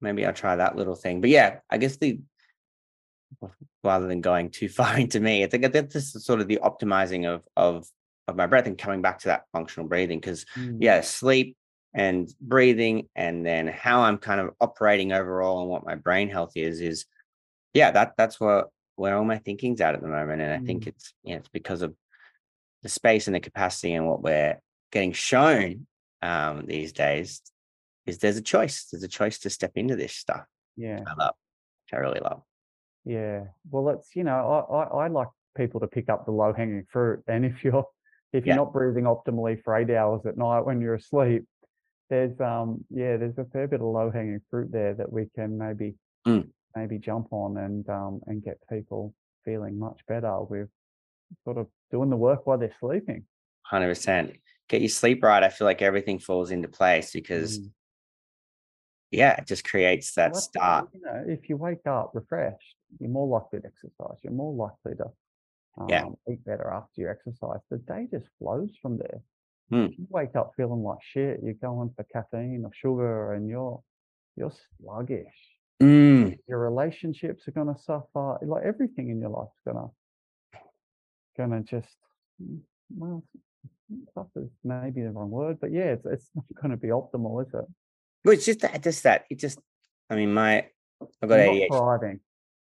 [0.00, 1.20] maybe I'll try that little thing.
[1.20, 2.20] But yeah, I guess the
[3.84, 7.26] rather than going too far into me, I think that's just sort of the optimizing
[7.26, 7.86] of of
[8.28, 11.56] of my breath and coming back to that functional breathing because Mm, yeah, sleep
[11.96, 16.52] and breathing, and then how I'm kind of operating overall and what my brain health
[16.54, 17.06] is is
[17.72, 20.84] yeah, that that's what where all my thinking's at at the moment, and I think
[20.84, 20.88] Mm.
[20.88, 21.94] it's yeah, it's because of
[22.82, 24.60] the space and the capacity and what we're
[24.92, 25.86] getting shown
[26.22, 27.42] um, these days
[28.06, 28.86] is there's a choice.
[28.90, 30.44] There's a choice to step into this stuff.
[30.76, 31.00] Yeah.
[31.06, 31.34] I love,
[31.84, 32.42] which I really love.
[33.04, 33.44] Yeah.
[33.70, 36.84] Well, it's, you know, I, I, I like people to pick up the low hanging
[36.90, 37.22] fruit.
[37.26, 37.86] And if you're
[38.32, 38.62] if you're Yeah.
[38.62, 41.44] not breathing optimally for eight hours at night when you're asleep,
[42.08, 45.58] there's um yeah, there's a fair bit of low hanging fruit there that we can
[45.58, 45.94] maybe
[46.26, 46.50] Mm.
[46.74, 50.68] maybe jump on and um and get people feeling much better with
[51.44, 53.24] sort of doing the work while they're sleeping.
[53.62, 54.36] Hundred percent.
[54.68, 55.42] Get your sleep right.
[55.44, 57.70] I feel like everything falls into place because Mm.
[59.12, 60.88] yeah, it just creates that it, start.
[60.92, 64.18] You know, if you wake up refreshed, you're more likely to exercise.
[64.22, 65.12] You're more likely to
[65.80, 66.06] um, Yeah.
[66.32, 67.60] eat better after your exercise.
[67.70, 69.20] The day just flows from there.
[69.70, 73.82] If you wake up feeling like shit, you're going for caffeine or sugar, and you're
[74.36, 75.24] you're sluggish.
[75.82, 78.38] Mm, Your relationships are gonna suffer.
[78.42, 79.88] Like everything in your life's gonna
[81.36, 81.88] gonna just
[82.42, 82.60] mm,
[82.96, 83.24] well,
[84.14, 87.64] suffer maybe the wrong word, but yeah, it's it's not gonna be optimal, is it?
[88.24, 89.24] well, it's just that, just that.
[89.30, 89.58] It just,
[90.10, 90.66] I mean, my,
[91.22, 91.68] I've got ADHD.
[91.68, 92.20] thriving.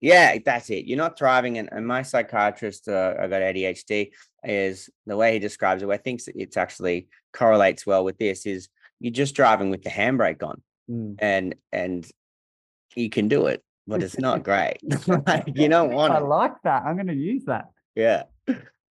[0.00, 0.86] Yeah, that's it.
[0.86, 1.58] You're not thriving.
[1.58, 4.10] And, and my psychiatrist, uh, I got ADHD,
[4.44, 8.46] is the way he describes it, Where I think it's actually correlates well with this
[8.46, 11.14] is you're just driving with the handbrake on Mm.
[11.20, 12.04] and, and
[12.96, 14.78] you can do it, but it's not great.
[15.26, 16.24] Like, you don't want I it.
[16.24, 16.82] like that.
[16.84, 17.66] I'm gonna use that.
[17.94, 18.24] Yeah.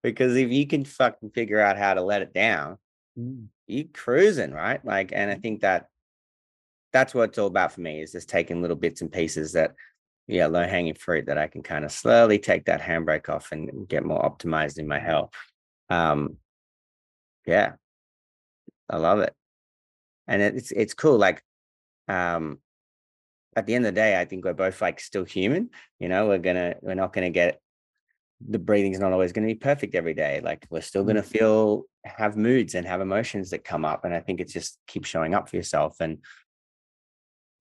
[0.01, 2.78] Because if you can fucking figure out how to let it down,
[3.20, 3.47] Mm.
[3.68, 4.84] you cruising, right?
[4.86, 5.88] Like, and I think that
[6.93, 9.74] that's what it's all about for me is just taking little bits and pieces that,
[10.30, 13.88] yeah, low hanging fruit that I can kind of slowly take that handbrake off and
[13.88, 15.32] get more optimized in my health.
[15.89, 16.38] Um,
[17.47, 17.73] yeah,
[18.88, 19.34] I love it,
[20.27, 21.17] and it's it's cool.
[21.17, 21.43] Like,
[22.07, 22.59] um,
[23.55, 25.71] at the end of the day, I think we're both like still human.
[25.99, 27.59] You know, we're gonna we're not gonna get
[28.47, 30.39] the breathing's not always going to be perfect every day.
[30.41, 34.13] Like we're still going to feel have moods and have emotions that come up, and
[34.13, 35.97] I think it's just keep showing up for yourself.
[35.99, 36.19] And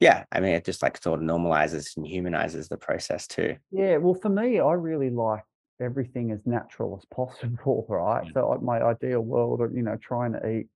[0.00, 3.56] yeah, I mean, it just like sort of normalizes and humanizes the process too.
[3.70, 5.44] Yeah, well, for me, I really like
[5.80, 8.24] everything as natural as possible, right?
[8.24, 8.32] Mm.
[8.32, 10.66] So, like, my ideal world, of, you know, trying to eat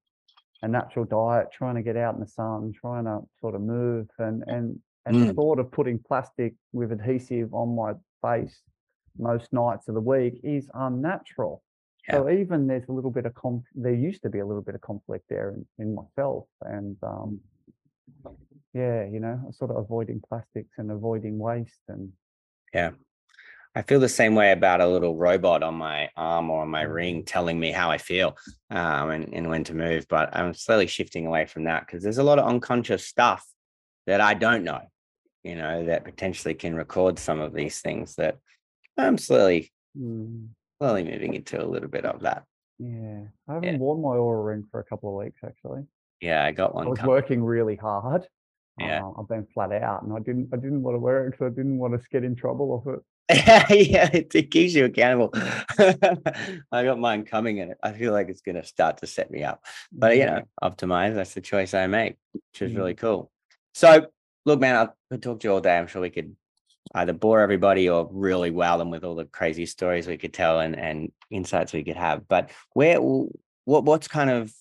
[0.62, 4.08] a natural diet, trying to get out in the sun, trying to sort of move,
[4.18, 5.34] and and and the Mm.
[5.34, 8.60] thought of putting plastic with adhesive on my face
[9.18, 11.62] most nights of the week is unnatural.
[12.08, 12.14] Yeah.
[12.14, 14.74] So even there's a little bit of conf- there used to be a little bit
[14.74, 17.40] of conflict there in, in myself, and um,
[18.74, 22.12] yeah, you know, sort of avoiding plastics and avoiding waste and
[22.72, 22.90] yeah.
[23.74, 26.84] I feel the same way about a little robot on my arm or on my
[26.84, 26.92] Mm.
[26.92, 28.36] ring telling me how I feel
[28.70, 30.06] um, and, and when to move.
[30.08, 33.46] But I'm slowly shifting away from that because there's a lot of unconscious stuff
[34.06, 34.82] that I don't know,
[35.42, 38.36] you know, that potentially can record some of these things that
[38.98, 40.48] I'm slowly, mm,
[40.78, 42.44] slowly moving into a little bit of that.
[42.78, 45.84] Yeah, I haven't worn my Oura ring for a couple of weeks actually.
[46.20, 46.86] Yeah, I got one.
[46.86, 47.10] I was coming.
[47.10, 48.26] working really hard.
[48.78, 49.04] Yeah.
[49.04, 51.46] Uh, I've been flat out, and I didn't I didn't want to wear it because
[51.46, 53.00] I didn't want to get in trouble off it.
[53.90, 55.30] yeah, it, it keeps you accountable.
[55.78, 59.42] I got mine coming and I feel like it's going to start to set me
[59.42, 59.64] up.
[59.90, 62.76] But, you know, optimize, that's the choice I make, which is Mm.
[62.76, 63.30] really cool.
[63.74, 64.08] So,
[64.44, 65.78] look, man, I could talk to you all day.
[65.78, 66.36] I'm sure we could
[66.94, 70.60] either bore everybody or really wow them with all the crazy stories we could tell
[70.60, 72.28] and, and insights we could have.
[72.28, 74.52] But where, what, what's kind of,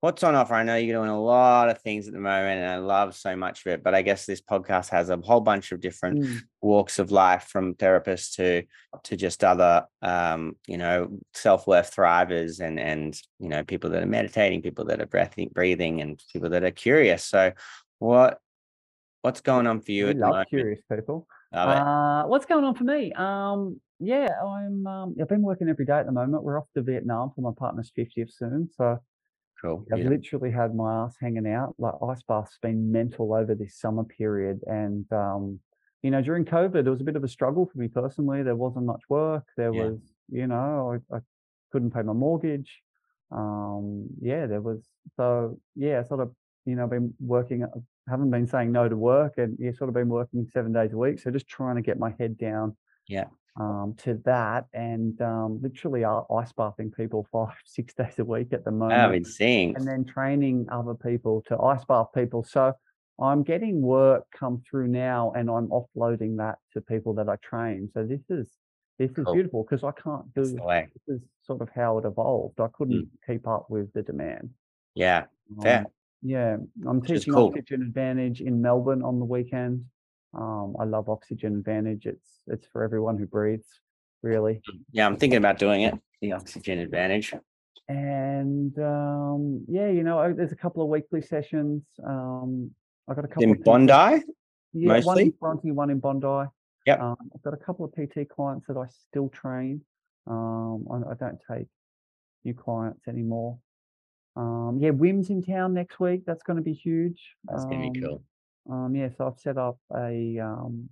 [0.00, 0.54] what's on offer?
[0.54, 3.36] I know you're doing a lot of things at the moment and I love so
[3.36, 6.40] much of it, but I guess this podcast has a whole bunch of different mm,
[6.60, 8.62] walks of life from therapists to
[9.04, 14.06] to just other um you know self-worth thrivers and and you know people that are
[14.06, 17.52] meditating people that are breathing breathing and people that are curious so
[17.98, 18.38] what
[19.22, 21.26] what's going on for you at the love moment curious people.
[21.52, 21.68] Love.
[21.68, 23.12] Uh, what's going on for me?
[23.12, 24.86] Um, yeah, I'm.
[24.86, 26.42] Um, I've been working every day at the moment.
[26.42, 28.98] We're off to Vietnam for my partner's 50th soon, so
[29.60, 30.16] cool I've beautiful.
[30.16, 31.74] literally had my ass hanging out.
[31.78, 35.60] Like ice bath's been mental over this summer period, and um,
[36.02, 38.42] you know, during COVID, it was a bit of a struggle for me personally.
[38.42, 39.44] There wasn't much work.
[39.56, 39.84] There Yeah.
[39.90, 40.00] was,
[40.30, 41.20] you know, I, I
[41.72, 42.80] couldn't pay my mortgage.
[43.30, 44.82] Um, yeah, there was.
[45.16, 46.34] So yeah, sort of,
[46.64, 47.64] you know, been working.
[48.08, 50.96] Haven't been saying no to work, and yeah, sort of been working seven days a
[50.96, 51.20] week.
[51.20, 53.26] So just trying to get my head down Yeah.
[53.56, 58.52] Um, to that, and um, literally uh, ice bathing people five, six days a week
[58.52, 62.44] at the moment been seeing and then training other people to ice bath people.
[62.44, 62.72] So
[63.20, 67.90] I'm getting work come through now and I'm offloading that to people that I train.
[67.92, 68.48] So this is
[68.98, 69.34] this is Cool.
[69.34, 70.44] beautiful because I can't do
[71.06, 72.60] this is sort of how it evolved.
[72.60, 74.50] I couldn't keep up with the demand.
[75.62, 75.80] yeah.
[75.80, 75.86] Um,
[76.22, 77.48] yeah, I'm Which teaching cool.
[77.48, 79.86] Oxygen Advantage in Melbourne on the weekend.
[80.34, 82.06] Um, I love Oxygen Advantage.
[82.06, 83.68] It's it's for everyone who breathes,
[84.22, 84.60] really.
[84.92, 87.34] yeah i'm thinking about doing it the oxygen advantage
[87.88, 91.82] and um, yeah, you know, there's a couple of weekly sessions.
[92.06, 92.70] Um,
[93.08, 94.22] I got a couple in of bondi
[94.72, 96.48] yeah, one in Bronte, one in Bondi.
[96.86, 97.00] Yep.
[97.00, 99.80] Um, I've got a couple of PT clients that I still train.
[100.28, 101.66] Um, I, I don't take
[102.44, 103.58] new clients anymore.
[104.36, 106.22] Um, yeah, Wim's in town next week.
[106.24, 107.20] That's going to be huge.
[107.44, 108.22] that's gonna be Um, cool
[108.68, 110.88] um, yeah, so I've set up a um,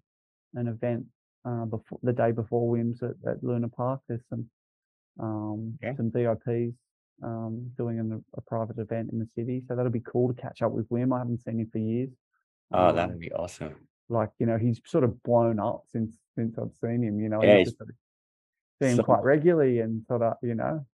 [0.55, 1.05] an event
[1.45, 4.01] uh, before the day before Wims at, at Luna Park.
[4.09, 4.47] There's some
[5.21, 5.97] um, Okay.
[5.97, 6.75] some VIPs
[7.23, 10.63] um, doing an, a private event in the city, so that'll be cool to catch
[10.63, 11.15] up with Wim.
[11.15, 12.11] I haven't seen him for years.
[12.73, 13.75] oh Um, that'd be awesome
[14.11, 17.21] like you know he's sort of blown up since since I've seen him.
[17.21, 17.97] You know, Yeah, I he's- used to sort of
[18.81, 20.87] see him so- quite regularly and sort of, you know,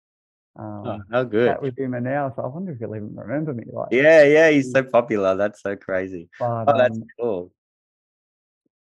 [0.56, 1.48] um, Oh, how good.
[1.48, 1.94] chat with him.
[1.94, 3.64] And now, so I wonder if he'll even remember me.
[3.72, 5.36] Like, Yeah, yeah, he's so popular.
[5.36, 6.28] That's so crazy.
[6.38, 7.52] but Oh, that's um, cool.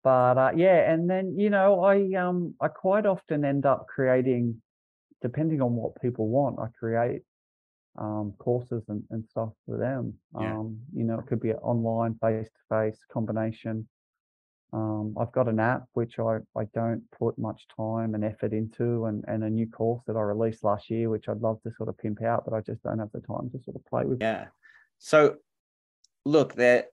[0.03, 4.61] but uh, yeah, and then you know, I um, I quite often end up creating,
[5.22, 7.22] depending on what people want, I create
[7.97, 10.13] um courses and, and stuff for them.
[10.34, 10.51] Yeah.
[10.53, 13.88] Um, you know, it could be an online, face to face combination.
[14.72, 19.05] Um, I've got an app which I, I don't put much time and effort into,
[19.05, 21.89] and, and a new course that I released last year, which I'd love to sort
[21.89, 24.22] of pimp out, but I just don't have the time to sort of play with.
[24.22, 24.45] Yeah.
[24.99, 25.38] So,
[26.24, 26.86] look, there,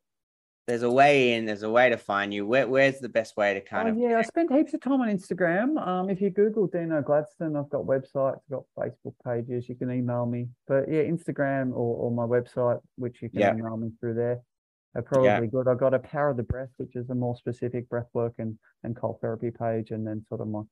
[0.67, 1.45] there's a way in.
[1.45, 2.47] There's a way to find you.
[2.47, 3.99] Where, where's the best way to kind Oh, of?
[3.99, 5.87] yeah, I spend heaps of time on Instagram.
[5.87, 9.69] Um, if you Google Dino Gladstone, I've got websites, I've got Facebook pages.
[9.69, 13.55] You can email me, but yeah, Instagram or, or my website, which you can Yeah.
[13.55, 14.41] email me through there,
[14.97, 15.69] are probably good.
[15.69, 18.59] I've got a Power of the Breath, which is a more specific breath work and
[18.83, 20.63] and cold therapy page, and then sort of my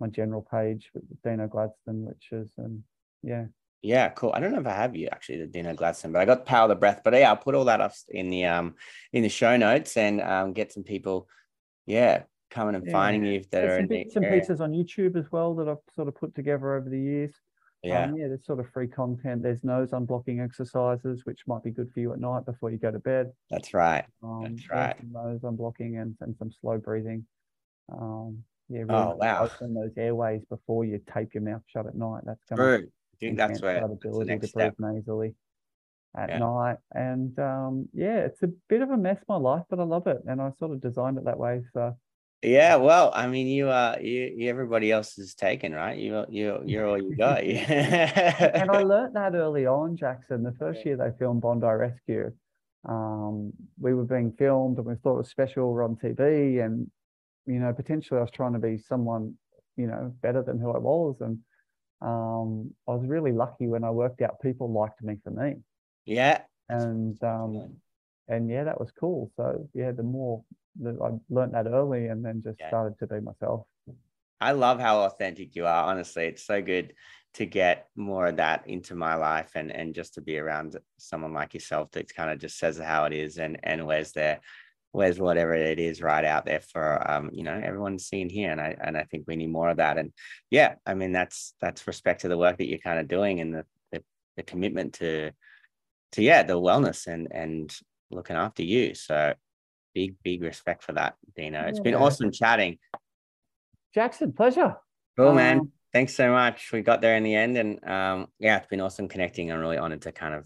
[0.00, 2.84] my general page with Dino Gladstone, which is um
[3.22, 3.46] yeah.
[3.80, 4.32] Yeah, cool.
[4.34, 6.64] I don't know if I have you actually, the Dino Gladstone, but I got Power
[6.64, 7.02] of the Breath.
[7.04, 8.74] But yeah, I'll put all that up in the um
[9.12, 11.28] in the show notes and um get some people,
[11.86, 12.92] yeah, coming and Yeah.
[12.92, 15.94] finding you if are some in bits and pieces on YouTube as well that I've
[15.94, 17.34] sort of put together over the years.
[17.82, 19.42] Yeah, Um, yeah, there's sort of free content.
[19.42, 22.90] There's nose unblocking exercises, which might be good for you at night before you go
[22.90, 23.32] to bed.
[23.50, 24.04] that's right.
[24.22, 24.96] Um, That's right.
[25.12, 27.26] Nose unblocking and, and some slow breathing.
[27.92, 29.44] Um, yeah, really Oh, wow.
[29.44, 32.24] open those airways before you tape your mouth shut at night.
[32.26, 32.90] That's going to True.
[33.12, 34.78] I think that's where that's ability next to breathe step.
[34.78, 35.34] nasally
[36.16, 36.38] at Yeah.
[36.40, 36.78] night.
[36.92, 40.18] And um, yeah, it's a bit of a mess, my life, but I love it.
[40.26, 41.62] And I sort of designed it that way.
[41.72, 41.96] So
[42.42, 45.98] Yeah, well, I mean, you uh, you, you everybody else is taken, right?
[45.98, 47.42] You you you're all you got.
[47.44, 50.44] and I learnt that early on, Jackson.
[50.44, 52.32] The first year they filmed Bondi Rescue,
[52.84, 55.72] um, we were being filmed and we thought it was special.
[55.72, 56.90] We're on TV, and
[57.46, 59.34] you know, potentially I was trying to be someone,
[59.76, 61.16] you know, better than who I was.
[61.20, 61.38] And
[62.00, 65.56] um, I was really lucky when I worked out people liked me for me.
[66.04, 67.76] yeah, And um,
[68.28, 69.30] and yeah, that was cool.
[69.36, 70.44] So yeah, the more
[70.84, 72.68] I learned that early, and then just Yeah.
[72.68, 73.66] started to be myself.
[74.40, 75.84] I love how authentic you are.
[75.84, 76.94] Honestly, it's so good
[77.34, 81.32] to get more of that into my life and and just to be around someone
[81.32, 84.40] like yourself that kind of just says how it is and and where's there
[84.92, 88.60] where's whatever it is right out there for um you know everyone's seeing here and
[88.60, 90.12] I and I think we need more of that and
[90.50, 93.54] yeah I mean that's that's respect to the work that you're kind of doing and
[93.54, 94.02] the the,
[94.36, 95.32] the commitment to
[96.12, 97.76] to yeah the wellness and and
[98.10, 99.34] looking after you so
[99.98, 102.00] big big respect for that Dino it's been Yeah.
[102.06, 102.78] awesome chatting
[103.94, 104.76] Jackson, pleasure.
[105.16, 106.70] cool man Um, thanks so much.
[106.72, 109.50] We got there in the end, and um, yeah, it's been awesome connecting.
[109.50, 110.44] I'm really honored to kind of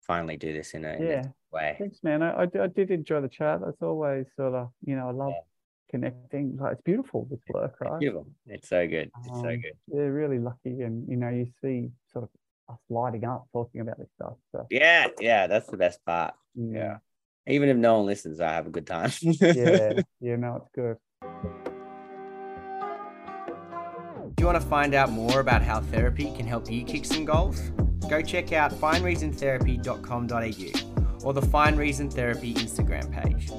[0.00, 1.22] finally do this in a, in Yeah.
[1.52, 1.76] way.
[1.78, 2.22] Thanks, man.
[2.22, 3.60] I did enjoy the chat.
[3.60, 5.40] That's always sort of, you know, I love Yeah.
[5.90, 6.56] connecting.
[6.56, 8.00] Like, it's beautiful, this work, It's right?
[8.00, 8.26] beautiful.
[8.46, 9.10] It's so good.
[9.26, 9.76] It's so Um, good.
[9.92, 10.80] Yeah, really lucky.
[10.86, 12.30] And, you know, you see sort of
[12.72, 14.36] us lighting up talking about this stuff.
[14.52, 16.34] So, Yeah, yeah, that's the best part.
[16.54, 16.98] yeah,
[17.46, 19.10] Even if no one listens, I have a good time.
[19.20, 20.96] yeah, yeah, no, it's good.
[24.36, 27.24] Do you want to find out more about how therapy can help you kick some
[27.24, 27.60] goals?
[28.08, 33.50] Go check out findreasontherapy.com.au or the Find Reason Therapy Instagram page.